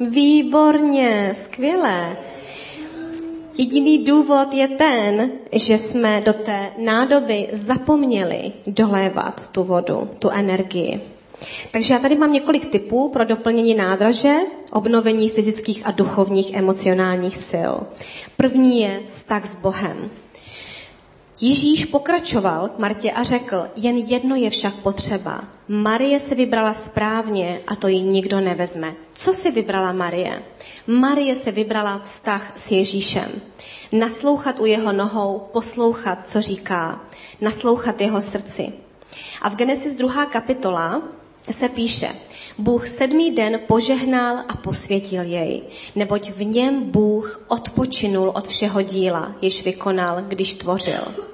Výborně, 0.00 1.32
skvělé. 1.34 2.16
Jediný 3.58 4.04
důvod 4.04 4.54
je 4.54 4.68
ten, 4.68 5.30
že 5.52 5.78
jsme 5.78 6.20
do 6.20 6.32
té 6.32 6.70
nádoby 6.78 7.48
zapomněli 7.52 8.52
dolévat 8.66 9.48
tu 9.48 9.64
vodu, 9.64 10.10
tu 10.18 10.30
energii. 10.30 11.00
Takže 11.70 11.94
já 11.94 12.00
tady 12.00 12.16
mám 12.16 12.32
několik 12.32 12.70
typů 12.70 13.08
pro 13.08 13.24
doplnění 13.24 13.74
nádraže, 13.74 14.36
obnovení 14.72 15.28
fyzických 15.28 15.86
a 15.86 15.90
duchovních 15.90 16.54
emocionálních 16.54 17.36
sil. 17.50 17.72
První 18.36 18.80
je 18.80 19.00
vztah 19.06 19.46
s 19.46 19.54
Bohem. 19.60 20.10
Ježíš 21.42 21.84
pokračoval 21.84 22.68
k 22.68 22.78
Martě 22.78 23.10
a 23.10 23.22
řekl, 23.22 23.62
jen 23.76 23.96
jedno 23.96 24.36
je 24.36 24.50
však 24.50 24.74
potřeba. 24.74 25.44
Marie 25.68 26.20
si 26.20 26.34
vybrala 26.34 26.74
správně 26.74 27.60
a 27.66 27.74
to 27.76 27.88
jí 27.88 28.02
nikdo 28.02 28.40
nevezme. 28.40 28.94
Co 29.14 29.32
si 29.32 29.50
vybrala 29.50 29.92
Marie? 29.92 30.42
Marie 30.86 31.34
se 31.34 31.52
vybrala 31.52 31.98
vztah 31.98 32.52
s 32.58 32.70
Ježíšem. 32.70 33.30
Naslouchat 33.92 34.60
u 34.60 34.66
jeho 34.66 34.92
nohou, 34.92 35.48
poslouchat, 35.52 36.28
co 36.28 36.42
říká, 36.42 37.00
naslouchat 37.40 38.00
jeho 38.00 38.20
srdci. 38.20 38.72
A 39.42 39.48
v 39.48 39.56
Genesis 39.56 39.92
2. 39.92 40.24
kapitola 40.24 41.02
se 41.50 41.68
píše, 41.68 42.08
Bůh 42.58 42.88
sedmý 42.88 43.30
den 43.30 43.60
požehnal 43.66 44.38
a 44.48 44.56
posvětil 44.56 45.22
jej, 45.22 45.62
neboť 45.94 46.30
v 46.30 46.44
něm 46.44 46.90
Bůh 46.90 47.44
odpočinul 47.48 48.32
od 48.34 48.48
všeho 48.48 48.82
díla, 48.82 49.34
jež 49.42 49.64
vykonal, 49.64 50.22
když 50.28 50.54
tvořil. 50.54 51.29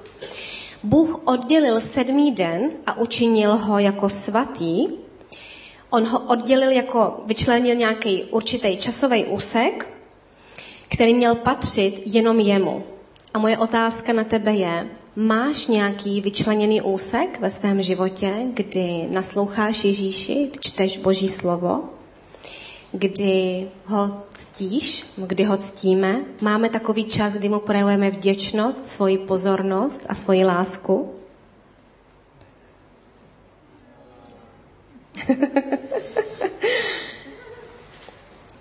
Bůh 0.87 1.21
oddělil 1.25 1.81
sedmý 1.81 2.31
den 2.31 2.71
a 2.85 2.97
učinil 2.97 3.55
ho 3.55 3.79
jako 3.79 4.09
svatý. 4.09 4.87
On 5.89 6.07
ho 6.07 6.19
oddělil 6.19 6.71
jako, 6.71 7.23
vyčlenil 7.25 7.75
nějaký 7.75 8.23
určitý 8.23 8.77
časový 8.77 9.25
úsek, 9.25 9.97
který 10.89 11.13
měl 11.13 11.35
patřit 11.35 12.01
jenom 12.05 12.39
jemu. 12.39 12.83
A 13.33 13.39
moje 13.39 13.57
otázka 13.57 14.13
na 14.13 14.23
tebe 14.23 14.53
je, 14.53 14.87
máš 15.15 15.67
nějaký 15.67 16.21
vyčleněný 16.21 16.81
úsek 16.81 17.39
ve 17.39 17.49
svém 17.49 17.81
životě, 17.81 18.33
kdy 18.53 19.07
nasloucháš 19.09 19.83
Ježíši, 19.83 20.51
čteš 20.59 20.97
Boží 20.97 21.27
slovo, 21.27 21.83
kdy 22.91 23.67
ho 23.85 24.23
ctíš, 24.57 25.05
kdy 25.17 25.43
ho 25.43 25.57
ctíme. 25.57 26.25
Máme 26.41 26.69
takový 26.69 27.05
čas, 27.05 27.33
kdy 27.33 27.49
mu 27.49 27.59
projevujeme 27.59 28.11
vděčnost, 28.11 28.91
svoji 28.91 29.17
pozornost 29.17 30.01
a 30.09 30.15
svoji 30.15 30.45
lásku. 30.45 31.13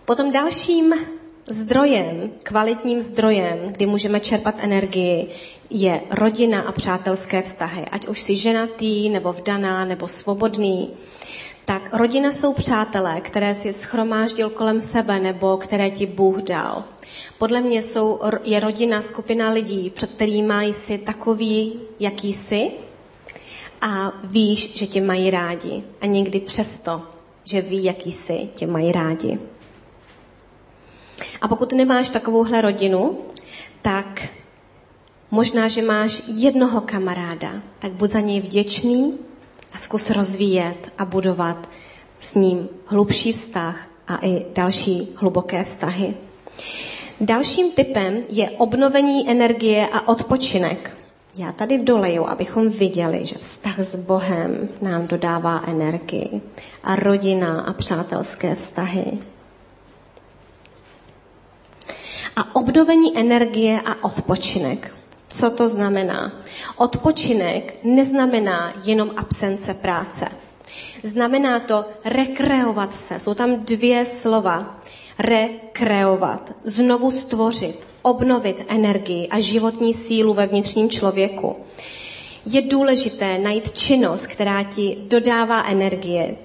Potom 0.04 0.32
dalším 0.32 0.94
zdrojem, 1.48 2.30
kvalitním 2.42 3.00
zdrojem, 3.00 3.58
kdy 3.68 3.86
můžeme 3.86 4.20
čerpat 4.20 4.54
energii, 4.58 5.28
je 5.70 6.00
rodina 6.10 6.60
a 6.60 6.72
přátelské 6.72 7.42
vztahy. 7.42 7.84
Ať 7.92 8.08
už 8.08 8.22
jsi 8.22 8.36
ženatý, 8.36 9.08
nebo 9.08 9.32
vdaná, 9.32 9.84
nebo 9.84 10.08
svobodný, 10.08 10.90
tak 11.66 11.94
rodina 11.94 12.32
jsou 12.32 12.52
přátelé, 12.52 13.20
které 13.20 13.54
si 13.54 13.72
schromáždil 13.72 14.50
kolem 14.50 14.80
sebe 14.80 15.20
nebo 15.20 15.56
které 15.56 15.90
ti 15.90 16.06
Bůh 16.06 16.38
dal. 16.38 16.84
Podle 17.38 17.60
mě 17.60 17.82
jsou, 17.82 18.20
je 18.44 18.60
rodina 18.60 19.02
skupina 19.02 19.50
lidí, 19.50 19.90
před 19.90 20.10
kterými 20.10 20.64
jsi 20.64 20.98
takový, 20.98 21.80
jaký 22.00 22.32
jsi 22.32 22.70
a 23.80 24.12
víš, 24.24 24.76
že 24.76 24.86
tě 24.86 25.00
mají 25.00 25.30
rádi. 25.30 25.82
A 26.00 26.06
někdy 26.06 26.40
přesto, 26.40 27.02
že 27.44 27.60
ví, 27.60 27.84
jaký 27.84 28.12
jsi, 28.12 28.48
tě 28.54 28.66
mají 28.66 28.92
rádi. 28.92 29.38
A 31.40 31.48
pokud 31.48 31.72
nemáš 31.72 32.08
takovouhle 32.08 32.60
rodinu, 32.60 33.18
tak 33.82 34.28
možná, 35.30 35.68
že 35.68 35.82
máš 35.82 36.22
jednoho 36.26 36.80
kamaráda, 36.80 37.62
tak 37.78 37.92
buď 37.92 38.10
za 38.10 38.20
něj 38.20 38.40
vděčný 38.40 39.18
a 39.76 39.78
zkus 39.78 40.10
rozvíjet 40.10 40.92
a 40.98 41.04
budovat 41.04 41.70
s 42.18 42.34
ním 42.34 42.68
hlubší 42.86 43.32
vztah 43.32 43.88
a 44.08 44.18
i 44.22 44.46
další 44.54 45.08
hluboké 45.16 45.64
vztahy. 45.64 46.14
Dalším 47.20 47.72
typem 47.72 48.22
je 48.28 48.50
obnovení 48.50 49.30
energie 49.30 49.88
a 49.92 50.08
odpočinek. 50.08 50.96
Já 51.38 51.52
tady 51.52 51.78
doleju, 51.78 52.26
abychom 52.26 52.68
viděli, 52.68 53.26
že 53.26 53.38
vztah 53.38 53.78
s 53.78 53.96
Bohem 54.06 54.68
nám 54.82 55.06
dodává 55.06 55.62
energii 55.66 56.40
a 56.84 56.96
rodina 56.96 57.60
a 57.60 57.72
přátelské 57.72 58.54
vztahy. 58.54 59.18
A 62.36 62.56
obnovení 62.56 63.18
energie 63.18 63.80
a 63.80 64.04
odpočinek. 64.04 64.94
Co 65.40 65.50
to 65.50 65.68
znamená? 65.68 66.32
Odpočinek 66.76 67.78
neznamená 67.84 68.72
jenom 68.84 69.10
absence 69.16 69.74
práce. 69.74 70.24
Znamená 71.02 71.60
to 71.60 71.84
rekreovat 72.04 72.94
se. 72.94 73.18
Jsou 73.18 73.34
tam 73.34 73.56
dvě 73.56 74.04
slova. 74.04 74.80
Rekreovat, 75.18 76.52
znovu 76.64 77.10
stvořit, 77.10 77.86
obnovit 78.02 78.64
energii 78.68 79.28
a 79.28 79.40
životní 79.40 79.94
sílu 79.94 80.34
ve 80.34 80.46
vnitřním 80.46 80.90
člověku. 80.90 81.56
Je 82.46 82.62
důležité 82.62 83.38
najít 83.38 83.72
činnost, 83.78 84.26
která 84.26 84.62
ti 84.62 84.96
dodává 85.08 85.64
energie, 85.64 86.36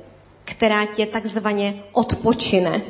která 0.45 0.86
tě 0.86 1.06
takzvaně 1.06 1.84
odpočine, 1.91 2.82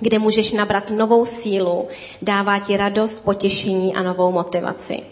kde 0.00 0.18
můžeš 0.18 0.52
nabrat 0.52 0.90
novou 0.90 1.24
sílu, 1.24 1.88
dává 2.22 2.58
ti 2.58 2.76
radost, 2.76 3.24
potěšení 3.24 3.94
a 3.94 4.02
novou 4.02 4.32
motivaci. 4.32 5.02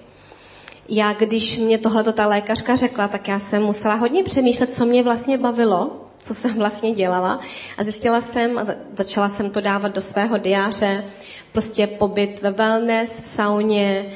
Já, 0.88 1.12
když 1.12 1.56
mě 1.56 1.78
tohle 1.78 2.12
ta 2.12 2.26
lékařka 2.26 2.76
řekla, 2.76 3.08
tak 3.08 3.28
já 3.28 3.38
jsem 3.38 3.62
musela 3.62 3.94
hodně 3.94 4.22
přemýšlet, 4.22 4.72
co 4.72 4.86
mě 4.86 5.02
vlastně 5.02 5.38
bavilo, 5.38 5.90
co 6.18 6.34
jsem 6.34 6.54
vlastně 6.54 6.92
dělala. 6.92 7.40
A 7.78 7.82
zjistila 7.82 8.20
jsem, 8.20 8.58
a 8.58 8.66
začala 8.96 9.28
jsem 9.28 9.50
to 9.50 9.60
dávat 9.60 9.94
do 9.94 10.00
svého 10.00 10.38
diáře, 10.38 11.04
prostě 11.52 11.86
pobyt 11.86 12.42
ve 12.42 12.50
wellness, 12.50 13.12
v 13.22 13.26
sauně, 13.26 14.06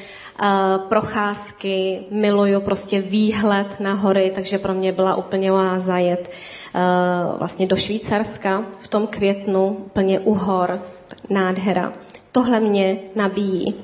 procházky, 0.89 1.99
miluju 2.11 2.61
prostě 2.61 3.01
výhled 3.01 3.79
na 3.79 3.93
hory, 3.93 4.31
takže 4.35 4.57
pro 4.57 4.73
mě 4.73 4.91
byla 4.91 5.15
úplně 5.15 5.51
oáza 5.51 5.97
jet 5.97 6.31
vlastně 7.37 7.67
do 7.67 7.75
Švýcarska 7.75 8.63
v 8.79 8.87
tom 8.87 9.07
květnu, 9.07 9.67
úplně 9.67 10.19
uhor, 10.19 10.81
nádhera. 11.29 11.93
Tohle 12.31 12.59
mě 12.59 12.99
nabíjí. 13.15 13.75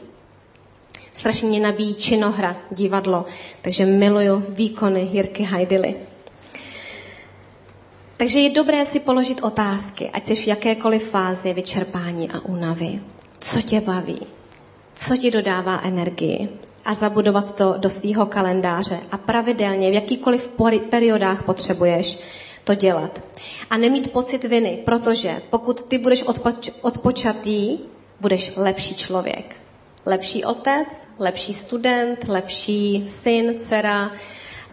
Strašně 1.13 1.49
mě 1.49 1.59
nabíjí 1.59 1.95
činohra, 1.95 2.55
divadlo, 2.71 3.25
takže 3.61 3.85
miluju 3.85 4.43
výkony 4.49 5.09
Jirky 5.11 5.43
Hajdily. 5.43 5.95
Takže 8.17 8.39
je 8.39 8.49
dobré 8.49 8.85
si 8.85 8.99
položit 8.99 9.43
otázky, 9.43 10.09
ať 10.09 10.25
jsi 10.25 10.35
v 10.35 10.47
jakékoliv 10.47 11.09
fázi 11.09 11.53
vyčerpání 11.53 12.31
a 12.31 12.39
únavy. 12.39 12.99
Co 13.39 13.61
tě 13.61 13.81
baví? 13.81 14.19
Co 14.95 15.17
ti 15.17 15.31
dodává 15.31 15.81
energii? 15.83 16.49
A 16.85 16.93
zabudovat 16.93 17.55
to 17.55 17.75
do 17.77 17.89
svého 17.89 18.25
kalendáře 18.25 18.99
a 19.11 19.17
pravidelně 19.17 19.91
v 19.91 19.93
jakýkoliv 19.93 20.51
periodách 20.89 21.43
potřebuješ 21.43 22.17
to 22.63 22.75
dělat. 22.75 23.21
A 23.69 23.77
nemít 23.77 24.11
pocit 24.11 24.43
viny, 24.43 24.81
protože 24.85 25.41
pokud 25.49 25.81
ty 25.87 25.97
budeš 25.97 26.23
odpoč- 26.23 26.71
odpočatý, 26.81 27.77
budeš 28.19 28.51
lepší 28.55 28.95
člověk. 28.95 29.55
Lepší 30.05 30.45
otec, 30.45 30.87
lepší 31.19 31.53
student, 31.53 32.27
lepší 32.27 33.03
syn, 33.07 33.59
dcera, 33.59 34.11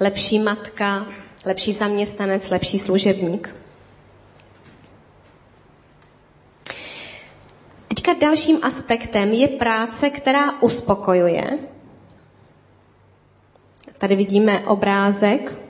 lepší 0.01 0.39
matka, 0.39 1.07
lepší 1.45 1.73
zaměstnanec, 1.73 2.49
lepší 2.51 2.79
služebník. 2.79 3.55
Teďka 7.89 8.13
dalším 8.27 8.59
aspektem 8.63 9.33
je 9.33 9.49
práce, 9.49 10.11
která 10.11 10.63
uspokojuje. 10.63 11.45
Tady 13.99 14.17
vidíme 14.17 14.61
obrázek 14.61 15.70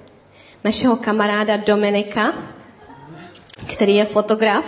našeho 0.64 0.96
kamaráda 0.96 1.56
Dominika, 1.56 2.34
který 3.74 3.96
je 3.96 4.04
fotograf. 4.04 4.64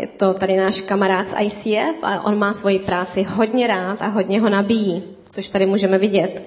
Je 0.00 0.06
to 0.06 0.34
tady 0.34 0.56
náš 0.56 0.80
kamarád 0.80 1.28
z 1.28 1.34
ICF 1.40 2.02
a 2.02 2.24
on 2.24 2.38
má 2.38 2.52
svoji 2.52 2.78
práci 2.78 3.22
hodně 3.22 3.66
rád 3.66 4.02
a 4.02 4.06
hodně 4.06 4.40
ho 4.40 4.48
nabíjí, 4.48 5.02
což 5.28 5.48
tady 5.48 5.66
můžeme 5.66 5.98
vidět. 5.98 6.42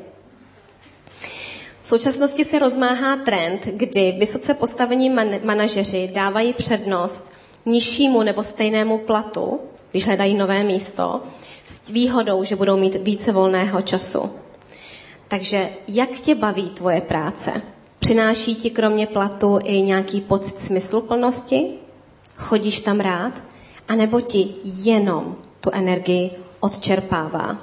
V 1.81 1.87
současnosti 1.87 2.45
se 2.45 2.59
rozmáhá 2.59 3.15
trend, 3.15 3.65
kdy 3.65 4.15
vysoce 4.19 4.53
postavení 4.53 5.09
man- 5.09 5.39
manažeři 5.43 6.11
dávají 6.13 6.53
přednost 6.53 7.31
nižšímu 7.65 8.23
nebo 8.23 8.43
stejnému 8.43 8.97
platu, 8.97 9.59
když 9.91 10.05
hledají 10.05 10.33
nové 10.33 10.63
místo, 10.63 11.23
s 11.65 11.91
výhodou, 11.91 12.43
že 12.43 12.55
budou 12.55 12.77
mít 12.77 12.95
více 12.95 13.31
volného 13.31 13.81
času. 13.81 14.31
Takže 15.29 15.69
jak 15.87 16.09
tě 16.09 16.35
baví 16.35 16.69
tvoje 16.69 17.01
práce? 17.01 17.61
Přináší 17.99 18.55
ti 18.55 18.69
kromě 18.69 19.07
platu 19.07 19.59
i 19.63 19.81
nějaký 19.81 20.21
pocit 20.21 20.57
smysluplnosti? 20.57 21.69
Chodíš 22.35 22.79
tam 22.79 22.99
rád? 22.99 23.33
A 23.87 23.95
nebo 23.95 24.21
ti 24.21 24.55
jenom 24.63 25.35
tu 25.61 25.69
energii 25.73 26.31
odčerpává? 26.59 27.57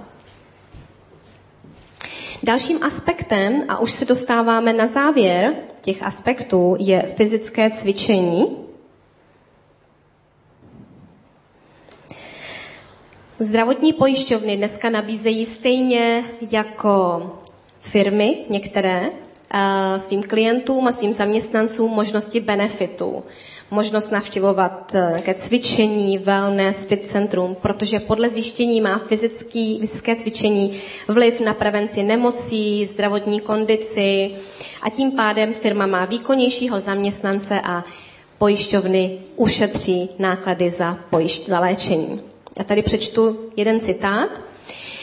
Dalším 2.43 2.83
aspektem, 2.83 3.63
a 3.69 3.79
už 3.79 3.91
se 3.93 4.05
dostáváme 4.05 4.73
na 4.73 4.87
závěr 4.87 5.55
těch 5.81 6.03
aspektů, 6.03 6.77
je 6.79 7.15
fyzické 7.17 7.71
cvičení. 7.71 8.57
Zdravotní 13.39 13.93
pojišťovny 13.93 14.57
dneska 14.57 14.91
nabízejí 14.91 15.47
stejně 15.47 16.25
jako 16.53 17.23
firmy 17.91 18.37
některé 18.51 19.11
eh, 19.55 19.99
svým 19.99 20.23
klientům 20.23 20.87
a 20.87 20.93
svým 20.93 21.13
zaměstnancům 21.13 21.91
možnosti 21.91 22.41
benefitů. 22.41 23.23
Možnost 23.71 24.13
navštěvovat 24.13 24.95
eh, 24.95 25.19
ke 25.25 25.35
cvičení, 25.35 26.19
wellness, 26.19 26.77
fit 26.77 27.09
centrum, 27.09 27.57
protože 27.63 28.01
podle 28.01 28.29
zjištění 28.29 28.81
má 28.81 28.99
fyzický, 28.99 29.79
fyzické 29.81 30.17
cvičení 30.17 30.81
vliv 31.09 31.41
na 31.41 31.55
prevenci 31.55 32.03
nemocí, 32.03 32.87
zdravotní 32.87 33.41
kondici 33.41 34.31
a 34.83 34.91
tím 34.91 35.13
pádem 35.13 35.55
firma 35.55 35.87
má 35.87 36.05
výkonnějšího 36.05 36.81
zaměstnance 36.81 37.61
a 37.65 37.85
pojišťovny 38.39 39.19
ušetří 39.37 40.09
náklady 40.19 40.71
za, 40.71 40.99
pojišť, 41.11 41.49
za 41.49 41.61
léčení. 41.61 42.21
Já 42.59 42.65
tady 42.65 42.83
přečtu 42.83 43.51
jeden 43.57 43.81
citát. 43.81 44.31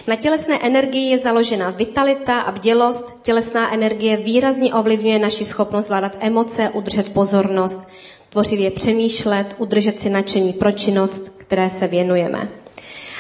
Na 0.08 0.16
tělesné 0.16 0.60
energii 0.62 1.10
je 1.10 1.18
založena 1.18 1.70
vitalita 1.70 2.42
a 2.42 2.52
bdělost. 2.52 3.22
Tělesná 3.24 3.74
energie 3.74 4.18
výrazně 4.18 4.74
ovlivňuje 4.74 5.20
naši 5.20 5.46
schopnost 5.46 5.86
zvládat 5.86 6.12
emoce, 6.20 6.70
udržet 6.70 7.14
pozornost, 7.14 7.88
tvořivě 8.30 8.72
přemýšlet, 8.72 9.56
udržet 9.58 10.02
si 10.02 10.10
nadšení 10.10 10.54
pro 10.54 10.72
činnost, 10.72 11.30
které 11.38 11.70
se 11.70 11.88
věnujeme. 11.88 12.50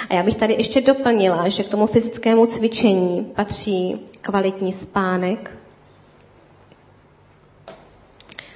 A 0.10 0.14
já 0.14 0.24
bych 0.24 0.36
tady 0.36 0.54
ještě 0.54 0.82
doplnila, 0.82 1.50
že 1.50 1.64
k 1.64 1.70
tomu 1.70 1.88
fyzickému 1.88 2.46
cvičení 2.46 3.32
patří 3.36 4.00
kvalitní 4.22 4.72
spánek 4.72 5.58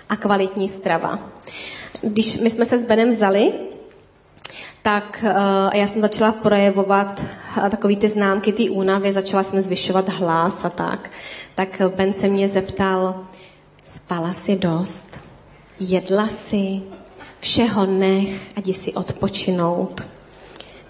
a 0.10 0.16
kvalitní 0.16 0.68
strava. 0.68 1.32
Když 2.02 2.38
my 2.38 2.50
jsme 2.50 2.66
se 2.66 2.78
s 2.78 2.82
Benem 2.82 3.10
vzali, 3.10 3.54
tak 4.88 5.24
uh, 5.24 5.70
já 5.74 5.88
jsem 5.88 6.02
začala 6.02 6.32
projevovat 6.32 7.20
uh, 7.58 7.70
takový 7.70 7.98
ty 7.98 8.10
známky, 8.10 8.54
ty 8.54 8.70
únavy, 8.70 9.14
začala 9.14 9.44
jsem 9.44 9.62
zvyšovat 9.62 10.10
hlas 10.10 10.66
a 10.66 10.70
tak. 10.70 11.12
Tak 11.56 11.82
Ben 11.96 12.14
se 12.14 12.28
mě 12.28 12.48
zeptal, 12.48 13.22
spala 13.86 14.34
si 14.34 14.56
dost, 14.56 15.20
jedla 15.80 16.28
si, 16.28 16.82
všeho 17.40 17.86
nech 17.86 18.42
a 18.56 18.60
jdi 18.60 18.74
si 18.74 18.94
odpočinout. 18.94 20.02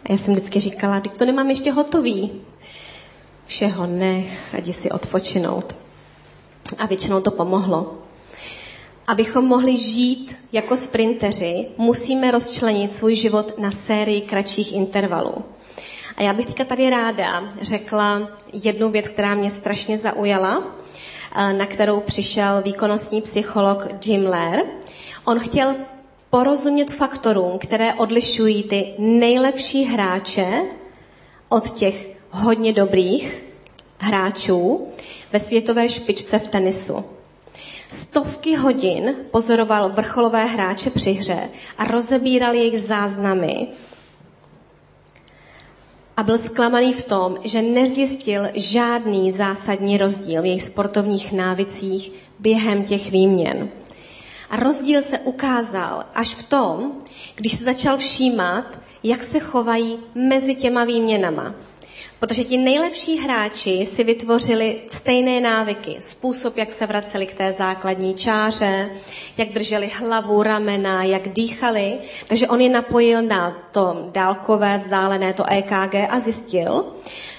A 0.05 0.11
já 0.11 0.17
jsem 0.17 0.33
vždycky 0.33 0.59
říkala, 0.59 1.01
to 1.17 1.25
nemám 1.25 1.49
ještě 1.49 1.71
hotový. 1.71 2.31
Všeho 3.45 3.87
nech 3.87 4.53
a 4.53 4.57
jdi 4.57 4.73
si 4.73 4.91
odpočinout. 4.91 5.75
A 6.77 6.85
většinou 6.85 7.21
to 7.21 7.31
pomohlo. 7.31 8.06
Abychom 9.07 9.45
mohli 9.45 9.77
žít 9.77 10.35
jako 10.51 10.77
sprinteři, 10.77 11.67
musíme 11.77 12.31
rozčlenit 12.31 12.93
svůj 12.93 13.15
život 13.15 13.59
na 13.59 13.71
sérii 13.71 14.21
kratších 14.21 14.73
intervalů. 14.73 15.35
A 16.17 16.21
já 16.21 16.33
bych 16.33 16.45
teďka 16.45 16.65
tady 16.65 16.89
ráda 16.89 17.53
řekla 17.61 18.29
jednu 18.53 18.89
věc, 18.89 19.07
která 19.07 19.35
mě 19.35 19.49
strašně 19.49 19.97
zaujala, 19.97 20.75
eh, 21.35 21.53
na 21.53 21.65
kterou 21.65 21.99
přišel 21.99 22.61
výkonnostní 22.61 23.21
psycholog 23.21 24.05
Jim 24.05 24.25
Lair. 24.25 24.63
On 25.25 25.39
chtěl 25.39 25.75
porozumět 26.29 26.91
faktorům, 26.91 27.59
které 27.59 27.93
odlišují 27.93 28.63
ty 28.63 28.93
nejlepší 28.97 29.83
hráče 29.83 30.61
od 31.49 31.69
těch 31.69 32.17
hodně 32.31 32.73
dobrých 32.73 33.43
hráčů 33.99 34.87
ve 35.31 35.39
světové 35.39 35.89
špičce 35.89 36.39
v 36.39 36.49
tenisu. 36.49 37.16
Stovky 38.03 38.55
hodin 38.55 39.15
pozoroval 39.31 39.89
vrcholové 39.89 40.45
hráče 40.45 40.89
při 40.89 41.11
hře 41.11 41.49
a 41.77 41.83
rozebíral 41.83 42.53
jejich 42.53 42.79
záznamy 42.79 43.67
a 46.17 46.23
byl 46.23 46.37
zklamaný 46.37 46.93
v 46.93 47.03
tom, 47.03 47.37
že 47.43 47.61
nezjistil 47.61 48.43
žádný 48.53 49.31
zásadní 49.31 49.97
rozdíl 49.97 50.41
v 50.41 50.45
jejich 50.45 50.63
sportovních 50.63 51.31
návicích 51.31 52.11
během 52.39 52.83
těch 52.83 53.11
výměn. 53.11 53.69
A 54.49 54.55
rozdíl 54.55 55.01
se 55.01 55.19
ukázal 55.19 56.03
až 56.15 56.35
v 56.35 56.43
tom, 56.43 56.91
když 57.35 57.53
se 57.57 57.63
začal 57.63 57.97
všímat, 57.97 58.79
jak 59.03 59.23
se 59.23 59.39
chovají 59.39 59.99
mezi 60.15 60.55
těma 60.55 60.83
výměnama. 60.85 61.55
Protože 62.19 62.43
ti 62.43 62.57
nejlepší 62.57 63.17
hráči 63.17 63.85
si 63.85 64.03
vytvořili 64.03 64.77
stejné 64.95 65.41
návyky, 65.41 65.97
způsob, 65.99 66.57
jak 66.57 66.71
se 66.71 66.85
vraceli 66.85 67.25
k 67.25 67.33
té 67.33 67.51
základní 67.51 68.13
čáře, 68.13 68.89
jak 69.37 69.49
drželi 69.49 69.87
hlavu, 69.87 70.43
ramena, 70.43 71.03
jak 71.03 71.27
dýchali. 71.27 71.97
Takže 72.27 72.47
on 72.47 72.61
je 72.61 72.69
napojil 72.69 73.21
na 73.21 73.53
to 73.71 74.09
dálkové, 74.11 74.77
vzdálené, 74.77 75.33
to 75.33 75.43
EKG 75.51 75.95
a 76.09 76.19
zjistil, 76.19 76.85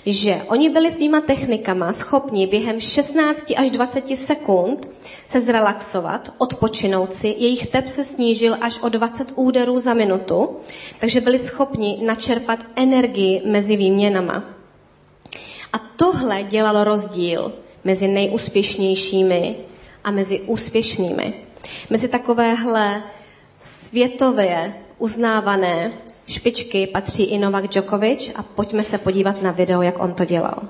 že 0.06 0.42
oni 0.46 0.70
byli 0.70 0.90
svýma 0.90 1.20
technikama 1.20 1.92
schopni 1.92 2.46
během 2.46 2.80
16 2.80 3.44
až 3.56 3.70
20 3.70 4.16
sekund 4.16 4.88
se 5.24 5.40
zrelaxovat, 5.40 6.34
odpočinout 6.38 7.12
si, 7.12 7.28
jejich 7.28 7.66
tep 7.66 7.88
se 7.88 8.04
snížil 8.04 8.56
až 8.60 8.78
o 8.80 8.88
20 8.88 9.32
úderů 9.34 9.78
za 9.78 9.94
minutu, 9.94 10.56
takže 11.00 11.20
byli 11.20 11.38
schopni 11.38 11.98
načerpat 12.02 12.58
energii 12.76 13.42
mezi 13.44 13.76
výměnama. 13.76 14.58
A 15.72 15.78
tohle 15.78 16.42
dělalo 16.42 16.84
rozdíl 16.84 17.52
mezi 17.84 18.08
nejúspěšnějšími 18.08 19.56
a 20.04 20.10
mezi 20.10 20.40
úspěšnými. 20.40 21.34
Mezi 21.90 22.08
takovéhle 22.08 23.02
světově 23.58 24.74
uznávané 24.98 25.92
špičky 26.28 26.86
patří 26.86 27.24
i 27.24 27.38
Novak 27.38 27.68
Djokovic 27.68 28.30
a 28.36 28.42
pojďme 28.42 28.84
se 28.84 28.98
podívat 28.98 29.42
na 29.42 29.50
video, 29.50 29.82
jak 29.82 30.02
on 30.02 30.14
to 30.14 30.24
dělal. 30.24 30.68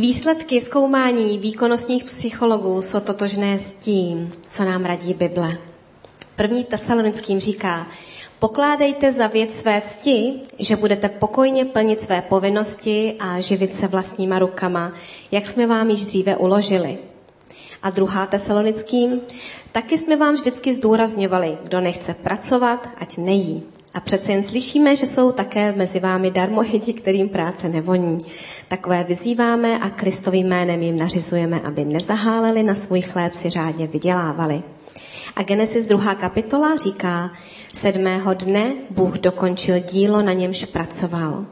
Výsledky 0.00 0.60
zkoumání 0.60 1.38
výkonnostních 1.38 2.04
psychologů 2.04 2.82
jsou 2.82 3.00
totožné 3.00 3.58
s 3.58 3.66
tím, 3.80 4.32
co 4.48 4.64
nám 4.64 4.84
radí 4.84 5.14
Bible. 5.14 5.58
První 6.36 6.64
tesalonickým 6.64 7.40
říká, 7.40 7.86
Pokládejte 8.38 9.12
za 9.12 9.26
věc 9.26 9.54
své 9.54 9.80
cti, 9.80 10.40
že 10.58 10.76
budete 10.76 11.08
pokojně 11.08 11.64
plnit 11.64 12.00
své 12.00 12.22
povinnosti 12.22 13.14
a 13.20 13.40
živit 13.40 13.74
se 13.74 13.86
vlastníma 13.86 14.38
rukama, 14.38 14.92
jak 15.30 15.48
jsme 15.48 15.66
vám 15.66 15.90
již 15.90 16.04
dříve 16.04 16.36
uložili. 16.36 16.98
A 17.82 17.90
druhá 17.90 18.26
tesalonickým, 18.26 19.20
taky 19.72 19.98
jsme 19.98 20.16
vám 20.16 20.34
vždycky 20.34 20.72
zdůrazňovali, 20.72 21.58
kdo 21.62 21.80
nechce 21.80 22.14
pracovat, 22.14 22.88
ať 22.98 23.16
nejí. 23.16 23.62
A 23.94 24.00
přece 24.00 24.32
jen 24.32 24.42
slyšíme, 24.42 24.96
že 24.96 25.06
jsou 25.06 25.32
také 25.32 25.72
mezi 25.72 26.00
vámi 26.00 26.30
darmohidi, 26.30 26.92
kterým 26.92 27.28
práce 27.28 27.68
nevoní. 27.68 28.18
Takové 28.68 29.04
vyzýváme 29.04 29.78
a 29.78 29.90
Kristovým 29.90 30.46
jménem 30.46 30.82
jim 30.82 30.98
nařizujeme, 30.98 31.60
aby 31.60 31.84
nezaháleli 31.84 32.62
na 32.62 32.74
svůj 32.74 33.00
chléb 33.00 33.34
si 33.34 33.50
řádně 33.50 33.86
vydělávali. 33.86 34.62
A 35.36 35.42
Genesis 35.42 35.84
2. 35.84 36.14
kapitola 36.14 36.76
říká, 36.76 37.30
sedmého 37.78 38.34
dne 38.34 38.74
Bůh 38.90 39.18
dokončil 39.18 39.78
dílo, 39.78 40.22
na 40.22 40.32
němž 40.32 40.64
pracoval. 40.64 41.46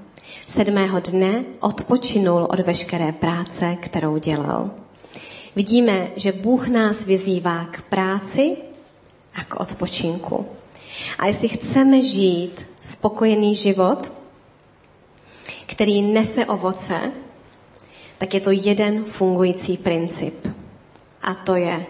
Sedmého 0.47 1.01
dne 1.01 1.45
odpočinul 1.61 2.47
od 2.51 2.61
veškeré 2.61 3.13
práce, 3.13 3.77
kterou 3.81 4.17
dělal. 4.17 4.71
Vidíme, 5.57 6.09
že 6.17 6.33
Bůh 6.33 6.69
nás 6.69 7.01
vyzývá 7.01 7.65
k 7.65 7.83
práci 7.83 8.57
a 9.35 9.45
k 9.45 9.61
odpočinku. 9.61 10.47
A 11.19 11.27
jestli 11.27 11.49
chceme 11.49 12.03
žít 12.03 12.67
spokojený 12.81 13.55
život, 13.55 14.13
který 15.67 16.03
nese 16.03 16.47
ovoce, 16.47 17.13
tak 18.19 18.35
je 18.35 18.41
to 18.41 18.51
jeden 18.51 19.05
fungující 19.05 19.77
princip. 19.77 20.47
A 21.23 21.35
to 21.35 21.55
je 21.57 21.87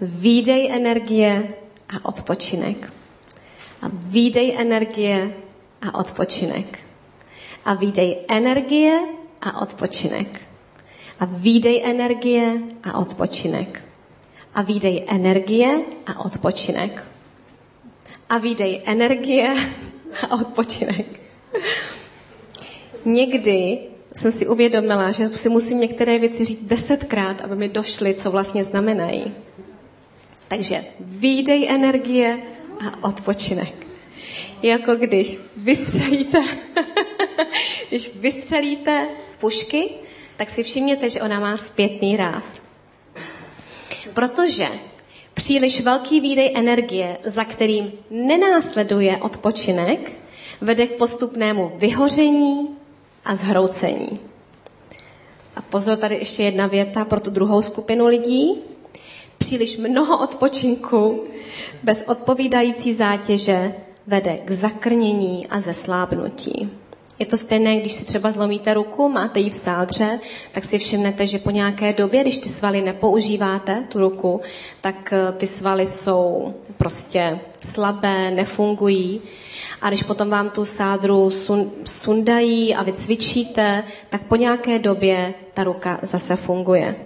výdej 0.00 0.70
energie 0.72 1.54
a 1.88 2.04
odpočinek. 2.08 2.92
A 3.82 3.86
výdej 3.92 4.54
energie 4.58 5.34
a 5.82 5.98
odpočinek. 5.98 6.80
A 7.64 7.74
výdej 7.74 8.24
energie 8.28 9.00
a 9.42 9.60
odpočinek. 9.62 10.40
A 11.20 11.24
výdej 11.24 11.82
energie 11.84 12.60
a 12.84 12.98
odpočinek. 12.98 13.82
A 14.54 14.62
výdej 14.62 15.04
energie 15.08 15.84
a 16.06 16.24
odpočinek 16.24 17.13
a 18.34 18.38
výdej 18.38 18.82
energie 18.84 19.54
a 20.22 20.34
odpočinek. 20.34 21.06
Někdy 23.04 23.78
jsem 24.18 24.32
si 24.32 24.46
uvědomila, 24.46 25.12
že 25.12 25.28
si 25.28 25.48
musím 25.48 25.80
některé 25.80 26.18
věci 26.18 26.44
říct 26.44 26.64
desetkrát, 26.64 27.40
aby 27.40 27.56
mi 27.56 27.68
došly, 27.68 28.14
co 28.14 28.30
vlastně 28.30 28.64
znamenají. 28.64 29.34
Takže 30.48 30.84
výdej 31.00 31.68
energie 31.68 32.42
a 32.86 33.08
odpočinek. 33.08 33.86
Jako 34.62 34.94
když 34.94 35.38
vystřelíte, 35.56 36.38
když 37.88 38.16
vystřelíte 38.16 39.08
z 39.24 39.36
pušky, 39.36 39.90
tak 40.36 40.50
si 40.50 40.62
všimněte, 40.62 41.08
že 41.08 41.22
ona 41.22 41.40
má 41.40 41.56
zpětný 41.56 42.16
ráz. 42.16 42.46
Protože 44.14 44.68
Příliš 45.34 45.80
velký 45.80 46.20
výdej 46.20 46.52
energie, 46.54 47.18
za 47.24 47.44
kterým 47.44 47.92
nenásleduje 48.10 49.16
odpočinek, 49.18 50.12
vede 50.60 50.86
k 50.86 50.98
postupnému 50.98 51.72
vyhoření 51.76 52.68
a 53.24 53.34
zhroucení. 53.34 54.08
A 55.56 55.62
pozor, 55.62 55.96
tady 55.96 56.14
ještě 56.14 56.42
jedna 56.42 56.66
věta 56.66 57.04
pro 57.04 57.20
tu 57.20 57.30
druhou 57.30 57.62
skupinu 57.62 58.06
lidí. 58.06 58.62
Příliš 59.38 59.76
mnoho 59.76 60.22
odpočinku 60.22 61.24
bez 61.82 62.02
odpovídající 62.08 62.92
zátěže 62.92 63.74
vede 64.06 64.38
k 64.44 64.50
zakrnění 64.50 65.46
a 65.46 65.60
zeslábnutí. 65.60 66.70
Je 67.18 67.26
to 67.26 67.36
stejné, 67.36 67.76
když 67.76 67.92
si 67.92 68.04
třeba 68.04 68.30
zlomíte 68.30 68.74
ruku, 68.74 69.08
máte 69.08 69.40
ji 69.40 69.50
v 69.50 69.54
sádře, 69.54 70.20
tak 70.52 70.64
si 70.64 70.78
všimnete, 70.78 71.26
že 71.26 71.38
po 71.38 71.50
nějaké 71.50 71.92
době, 71.92 72.22
když 72.22 72.36
ty 72.36 72.48
svaly 72.48 72.82
nepoužíváte, 72.82 73.84
tu 73.88 73.98
ruku, 73.98 74.40
tak 74.80 75.12
eh, 75.12 75.32
ty 75.32 75.46
svaly 75.46 75.86
jsou 75.86 76.54
prostě 76.76 77.40
slabé, 77.72 78.30
nefungují. 78.30 79.20
A 79.82 79.88
když 79.88 80.02
potom 80.02 80.30
vám 80.30 80.50
tu 80.50 80.64
sádru 80.64 81.30
sundají 81.84 82.74
a 82.74 82.82
vy 82.82 82.92
cvičíte, 82.92 83.84
tak 84.10 84.22
po 84.22 84.36
nějaké 84.36 84.78
době 84.78 85.34
ta 85.54 85.64
ruka 85.64 85.98
zase 86.02 86.36
funguje. 86.36 86.96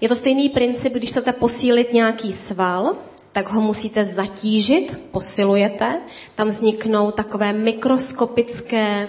Je 0.00 0.08
to 0.08 0.14
stejný 0.14 0.48
princip, 0.48 0.92
když 0.92 1.10
chcete 1.10 1.32
posílit 1.32 1.92
nějaký 1.92 2.32
sval, 2.32 2.96
tak 3.32 3.52
ho 3.52 3.60
musíte 3.60 4.04
zatížit, 4.04 5.00
posilujete, 5.10 6.00
tam 6.34 6.48
vzniknou 6.48 7.10
takové 7.10 7.52
mikroskopické 7.52 9.08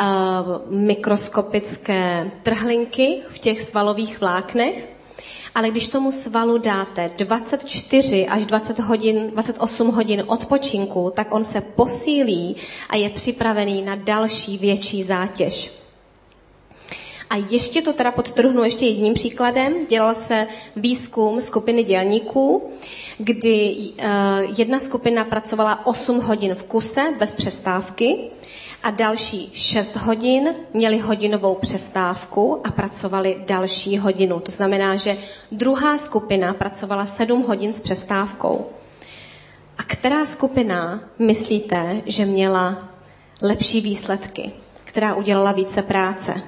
uh, 0.00 0.76
mikroskopické 0.76 2.30
trhlinky 2.42 3.22
v 3.28 3.38
těch 3.38 3.60
svalových 3.60 4.20
vláknech, 4.20 4.88
ale 5.54 5.70
když 5.70 5.88
tomu 5.88 6.10
svalu 6.12 6.58
dáte 6.58 7.10
24 7.16 8.26
až 8.26 8.46
20 8.46 8.78
hodin, 8.78 9.30
28 9.30 9.88
hodin 9.90 10.24
odpočinku, 10.26 11.12
tak 11.16 11.34
on 11.34 11.44
se 11.44 11.60
posílí 11.60 12.56
a 12.88 12.96
je 12.96 13.10
připravený 13.10 13.82
na 13.82 13.94
další 13.94 14.58
větší 14.58 15.02
zátěž. 15.02 15.70
A 17.30 17.36
ještě 17.50 17.82
to 17.82 17.92
teda 17.92 18.10
podtrhnu 18.12 18.64
ještě 18.64 18.86
jedním 18.86 19.14
příkladem. 19.14 19.86
Dělal 19.86 20.14
se 20.14 20.46
výzkum 20.76 21.40
skupiny 21.40 21.84
dělníků, 21.84 22.70
kdy 23.18 23.76
uh, 23.76 24.04
jedna 24.58 24.80
skupina 24.80 25.24
pracovala 25.24 25.86
8 25.86 26.20
hodin 26.20 26.54
v 26.54 26.62
kuse 26.62 27.00
bez 27.18 27.32
přestávky 27.32 28.30
a 28.82 28.90
další 28.90 29.50
6 29.54 29.96
hodin 29.96 30.54
měli 30.74 30.98
hodinovou 30.98 31.54
přestávku 31.54 32.60
a 32.64 32.70
pracovali 32.70 33.42
další 33.46 33.98
hodinu. 33.98 34.40
To 34.40 34.50
znamená, 34.50 34.96
že 34.96 35.16
druhá 35.52 35.98
skupina 35.98 36.54
pracovala 36.54 37.06
7 37.06 37.42
hodin 37.42 37.72
s 37.72 37.80
přestávkou. 37.80 38.66
A 39.78 39.82
která 39.82 40.24
skupina 40.26 41.00
myslíte, 41.18 42.02
že 42.06 42.24
měla 42.24 42.88
lepší 43.42 43.80
výsledky? 43.80 44.52
Která 44.84 45.14
udělala 45.14 45.52
více 45.52 45.82
práce? 45.82 46.42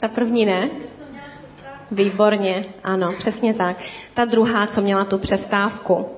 Ta 0.00 0.08
první 0.08 0.46
ne? 0.46 0.70
Výborně, 1.92 2.64
ano, 2.84 3.12
přesně 3.18 3.54
tak. 3.54 3.76
Ta 4.14 4.24
druhá, 4.24 4.66
co 4.66 4.80
měla 4.80 5.04
tu 5.04 5.18
přestávku. 5.18 6.08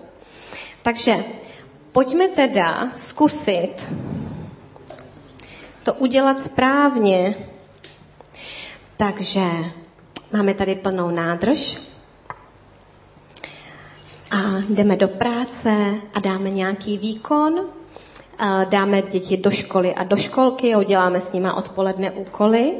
Takže 0.83 1.17
pojďme 1.93 2.29
teda 2.29 2.89
zkusit 2.97 3.75
to 5.83 5.95
udělat 5.95 6.39
správně. 6.39 7.35
Takže 8.97 9.41
máme 10.33 10.55
tady 10.55 10.75
plnou 10.75 11.11
nádrž 11.11 11.79
a 14.31 14.37
jdeme 14.69 14.97
do 14.97 15.09
práce 15.09 15.95
a 16.15 16.21
dáme 16.21 16.51
nějaký 16.51 16.99
výkon. 16.99 17.61
Dáme 18.69 19.03
děti 19.03 19.37
do 19.37 19.51
školy 19.51 19.95
a 19.95 20.05
do 20.05 20.17
školky 20.17 20.75
a 20.75 20.79
uděláme 20.79 21.21
s 21.21 21.33
nimi 21.33 21.49
odpoledne 21.51 22.11
úkoly 22.11 22.73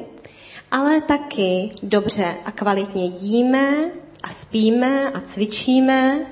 ale 0.73 1.01
taky 1.01 1.71
dobře 1.83 2.35
a 2.45 2.51
kvalitně 2.51 3.05
jíme 3.05 3.91
a 4.23 4.29
spíme 4.29 5.11
a 5.11 5.21
cvičíme 5.21 6.27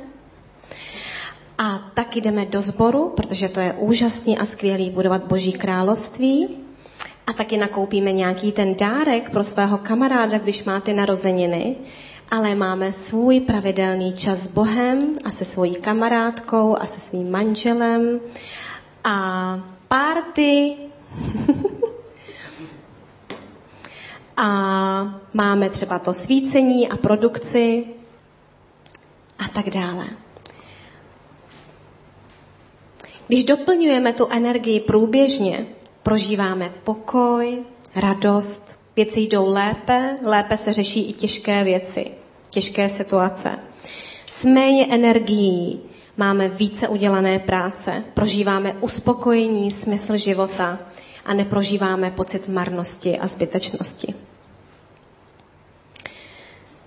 a 1.58 1.78
taky 1.94 2.20
jdeme 2.20 2.46
do 2.46 2.60
sboru, 2.60 3.08
protože 3.08 3.48
to 3.48 3.60
je 3.60 3.72
úžasný 3.72 4.38
a 4.38 4.44
skvělý 4.44 4.90
budovat 4.90 5.24
Boží 5.24 5.52
království. 5.52 6.48
A 7.26 7.32
taky 7.32 7.56
nakoupíme 7.56 8.12
nějaký 8.12 8.52
ten 8.52 8.74
dárek 8.74 9.30
pro 9.30 9.44
svého 9.44 9.78
kamaráda, 9.78 10.38
když 10.38 10.64
máte 10.64 10.92
narozeniny. 10.92 11.76
Ale 12.30 12.54
máme 12.54 12.92
svůj 12.92 13.40
pravidelný 13.40 14.12
čas 14.12 14.38
s 14.38 14.46
Bohem 14.46 15.14
a 15.24 15.30
se 15.30 15.44
svojí 15.44 15.74
kamarádkou 15.74 16.76
a 16.80 16.86
se 16.86 17.00
svým 17.00 17.30
manželem. 17.30 18.20
A 19.04 19.60
párty 19.88 20.76
a 24.40 25.20
máme 25.34 25.70
třeba 25.70 25.98
to 25.98 26.14
svícení 26.14 26.88
a 26.88 26.96
produkci 26.96 27.84
a 29.38 29.48
tak 29.48 29.70
dále. 29.70 30.06
Když 33.28 33.44
doplňujeme 33.44 34.12
tu 34.12 34.26
energii 34.30 34.80
průběžně, 34.80 35.66
prožíváme 36.02 36.72
pokoj, 36.84 37.58
radost, 37.96 38.78
věci 38.96 39.20
jdou 39.20 39.48
lépe, 39.48 40.14
lépe 40.24 40.56
se 40.56 40.72
řeší 40.72 41.10
i 41.10 41.12
těžké 41.12 41.64
věci, 41.64 42.10
těžké 42.48 42.88
situace. 42.88 43.58
S 44.26 44.44
méně 44.44 44.86
energií 44.86 45.80
máme 46.16 46.48
více 46.48 46.88
udělané 46.88 47.38
práce, 47.38 48.04
prožíváme 48.14 48.72
uspokojení, 48.80 49.70
smysl 49.70 50.16
života 50.16 50.78
a 51.30 51.34
neprožíváme 51.34 52.10
pocit 52.10 52.48
marnosti 52.48 53.18
a 53.18 53.26
zbytečnosti. 53.26 54.14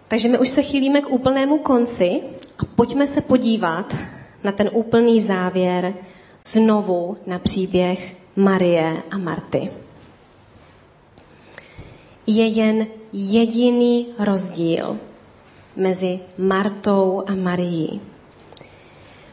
Takže 0.08 0.28
my 0.30 0.38
už 0.39 0.50
se 0.50 0.62
chýlíme 0.64 1.02
k 1.02 1.10
úplnému 1.10 1.58
konci 1.58 2.22
a 2.58 2.66
pojďme 2.66 3.08
se 3.08 3.22
podívat 3.22 3.96
na 4.44 4.52
ten 4.52 4.70
úplný 4.74 5.22
závěr 5.22 5.94
znovu 6.52 7.18
na 7.26 7.39
příběh 7.39 8.16
Marie 8.36 9.04
a 9.12 9.18
Marty. 9.18 9.72
Je 12.28 12.48
jen 12.48 12.88
jediný 13.14 14.08
rozdíl 14.20 14.98
mezi 15.76 16.20
Martou 16.38 17.24
a 17.28 17.36
Marií. 17.36 18.02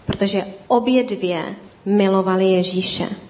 Protože 0.06 0.44
obě 0.68 1.02
dvě 1.02 1.56
milovali 1.84 2.44
Ježíše. 2.44 3.29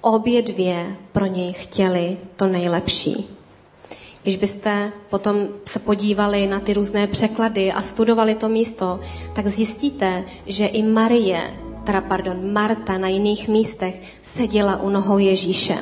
Obě 0.00 0.42
dvě 0.42 0.96
pro 1.12 1.26
něj 1.26 1.52
chtěli 1.52 2.16
to 2.36 2.46
nejlepší. 2.46 3.28
Když 4.22 4.36
byste 4.36 4.92
potom 5.10 5.48
se 5.72 5.78
podívali 5.78 6.46
na 6.46 6.60
ty 6.60 6.74
různé 6.74 7.06
překlady 7.06 7.72
a 7.72 7.82
studovali 7.82 8.34
to 8.34 8.48
místo, 8.48 9.00
tak 9.32 9.46
zjistíte, 9.46 10.24
že 10.46 10.66
i 10.66 10.82
Marie, 10.82 11.54
teda 11.84 12.00
pardon, 12.00 12.52
Marta 12.52 12.98
na 12.98 13.08
jiných 13.08 13.48
místech 13.48 14.18
seděla 14.22 14.82
u 14.82 14.90
nohou 14.90 15.18
Ježíše. 15.18 15.76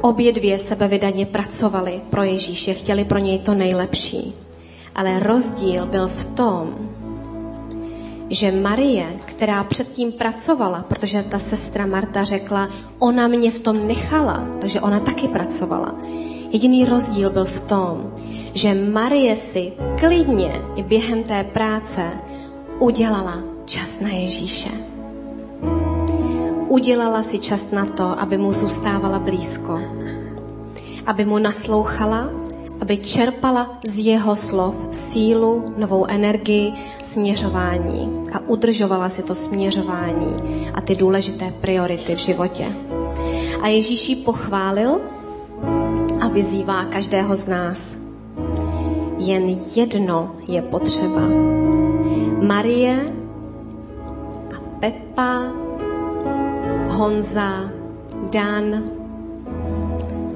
Obě 0.00 0.32
dvě 0.32 0.58
sebevydaně 0.58 1.26
pracovali 1.26 2.00
pro 2.10 2.22
Ježíše, 2.22 2.74
chtěli 2.74 3.04
pro 3.04 3.18
něj 3.18 3.38
to 3.38 3.54
nejlepší. 3.54 4.34
Ale 4.94 5.20
rozdíl 5.20 5.86
byl 5.86 6.08
v 6.08 6.24
tom, 6.24 6.90
že 8.30 8.52
Marie, 8.52 9.06
která 9.24 9.64
předtím 9.64 10.12
pracovala, 10.12 10.84
protože 10.88 11.22
ta 11.22 11.38
sestra 11.38 11.86
Marta 11.86 12.24
řekla, 12.24 12.68
ona 12.98 13.28
mě 13.28 13.50
v 13.50 13.58
tom 13.58 13.86
nechala, 13.86 14.48
takže 14.60 14.80
ona 14.80 15.00
taky 15.00 15.28
pracovala. 15.28 15.94
Jediný 16.50 16.84
rozdíl 16.84 17.30
byl 17.30 17.44
v 17.44 17.60
tom, 17.60 18.12
že 18.54 18.74
Marie 18.74 19.36
si 19.36 19.72
klidně 20.00 20.52
i 20.76 20.82
během 20.82 21.22
té 21.22 21.44
práce 21.44 22.10
udělala 22.78 23.38
čas 23.64 24.00
na 24.00 24.08
Ježíše. 24.08 24.70
Udělala 26.68 27.22
si 27.22 27.38
čas 27.38 27.70
na 27.70 27.84
to, 27.84 28.20
aby 28.20 28.38
mu 28.38 28.52
zůstávala 28.52 29.18
blízko. 29.18 29.80
Aby 31.06 31.24
mu 31.24 31.38
naslouchala, 31.38 32.30
aby 32.80 32.96
čerpala 32.98 33.78
z 33.84 34.06
jeho 34.06 34.36
slov 34.36 34.74
sílu, 34.90 35.74
novou 35.76 36.06
energii, 36.06 36.72
směřování 37.18 38.24
a 38.34 38.38
udržovala 38.46 39.08
si 39.08 39.22
to 39.22 39.34
směřování 39.34 40.36
a 40.74 40.80
ty 40.80 40.96
důležité 40.96 41.52
priority 41.60 42.14
v 42.14 42.18
životě. 42.18 42.66
A 43.62 43.66
Ježíš 43.66 44.08
ji 44.08 44.16
pochválil 44.16 45.00
a 46.20 46.28
vyzývá 46.28 46.84
každého 46.84 47.36
z 47.36 47.46
nás. 47.46 47.90
Jen 49.18 49.54
jedno 49.76 50.36
je 50.48 50.62
potřeba. 50.62 51.20
Marie 52.46 53.06
a 54.56 54.60
Pepa, 54.80 55.52
Honza, 56.88 57.70
Dan, 58.32 58.82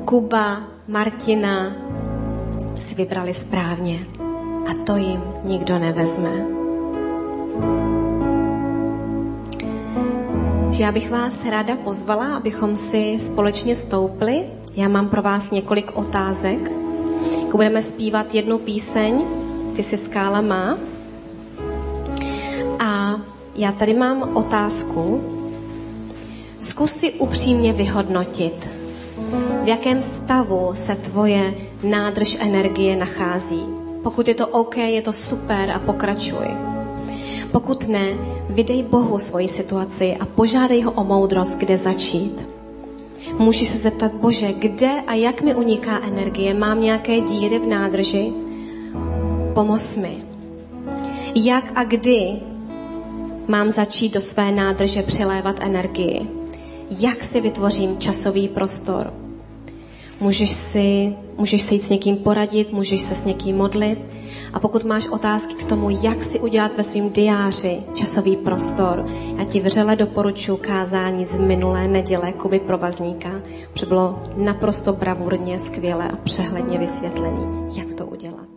Kuba, 0.05 0.61
Martina 0.89 1.77
si 2.75 2.95
vybrali 2.95 3.35
správně 3.35 4.07
a 4.71 4.85
to 4.87 4.97
jim 4.97 5.23
nikdo 5.45 5.79
nevezme. 5.79 6.62
Že 10.73 10.83
já 10.83 10.93
bych 10.93 11.11
vás 11.11 11.39
ráda 11.51 11.77
pozvala, 11.77 12.37
abychom 12.37 12.77
si 12.77 13.19
společně 13.21 13.75
stoupli 13.75 14.45
já 14.77 14.89
mám 14.89 15.09
pro 15.09 15.23
vás 15.23 15.51
několik 15.51 15.97
otázek. 15.97 16.73
Budeme 17.53 17.83
zpívat 17.83 18.35
jednu 18.35 18.59
píseň, 18.59 19.25
Ty 19.77 19.83
si 19.83 19.97
skála 19.97 20.41
má. 20.41 20.79
A 22.79 23.21
já 23.57 23.73
tady 23.73 23.95
mám 23.95 24.37
otázku. 24.37 25.25
Zkus 26.59 26.91
si 26.93 27.13
upřímně 27.13 27.73
vyhodnotit, 27.73 28.71
v 29.63 29.69
jakém 29.69 30.03
stavu 30.03 30.71
se 30.75 30.95
tvoje 30.95 31.55
nádrž 31.83 32.37
energie 32.41 32.97
nachází. 32.97 33.63
Pokud 34.03 34.29
je 34.29 34.35
to 34.35 34.47
OK, 34.47 34.77
je 34.77 35.03
to 35.03 35.13
super 35.13 35.71
a 35.71 35.79
pokračuj. 35.79 36.72
Pokud 37.53 37.89
ne, 37.89 38.17
vydej 38.49 38.83
Bohu 38.83 39.19
svoji 39.19 39.49
situaci 39.49 40.17
a 40.17 40.27
požádej 40.27 40.83
ho 40.83 40.93
o 40.93 41.05
moudrost, 41.05 41.55
kde 41.57 41.77
začít. 41.77 42.47
Můžeš 43.39 43.69
se 43.69 43.79
zeptat, 43.79 44.15
Bože, 44.15 44.53
kde 44.53 44.91
a 45.07 45.15
jak 45.15 45.43
mi 45.43 45.55
uniká 45.55 46.01
energie? 46.05 46.55
Mám 46.55 46.81
nějaké 46.81 47.21
díry 47.21 47.59
v 47.59 47.67
nádrži? 47.67 48.33
Pomoz 49.55 49.97
mi. 49.97 50.17
Jak 51.35 51.73
a 51.75 51.85
kdy 51.85 52.33
mám 53.49 53.71
začít 53.71 54.15
do 54.15 54.21
své 54.21 54.53
nádrže 54.53 55.03
přilévat 55.03 55.57
energii? 55.61 56.27
Jak 57.01 57.25
si 57.25 57.41
vytvořím 57.41 57.99
časový 57.99 58.49
prostor? 58.49 59.13
Můžeš 60.21 60.51
si, 60.51 61.15
můžeš 61.39 61.63
se 61.63 61.75
jít 61.75 61.85
s 61.85 61.89
někým 61.89 62.17
poradit, 62.17 62.73
můžeš 62.73 63.01
se 63.01 63.15
s 63.15 63.25
někým 63.25 63.57
modlit, 63.57 63.99
a 64.53 64.61
pokud 64.61 64.85
máš 64.85 65.07
otázky 65.07 65.55
k 65.55 65.65
tomu, 65.65 65.91
jak 65.91 66.25
si 66.25 66.41
udělat 66.41 66.77
ve 66.77 66.85
svém 66.85 67.11
diáři 67.11 67.83
časový 67.95 68.37
prostor, 68.37 69.07
já 69.39 69.45
ti 69.45 69.61
vřele 69.61 69.97
doporučuji 69.97 70.57
kázání 70.57 71.25
z 71.25 71.39
minulé 71.39 71.89
neděle 71.89 72.33
Kuby 72.33 72.61
Provazníka, 72.61 73.43
protože 73.73 73.87
bylo 73.87 74.23
naprosto 74.37 74.93
bravurně, 74.93 75.59
skvěle 75.59 76.09
a 76.09 76.17
přehledně 76.17 76.79
vysvětlený, 76.79 77.69
jak 77.77 77.95
to 77.95 78.07
udělat. 78.07 78.52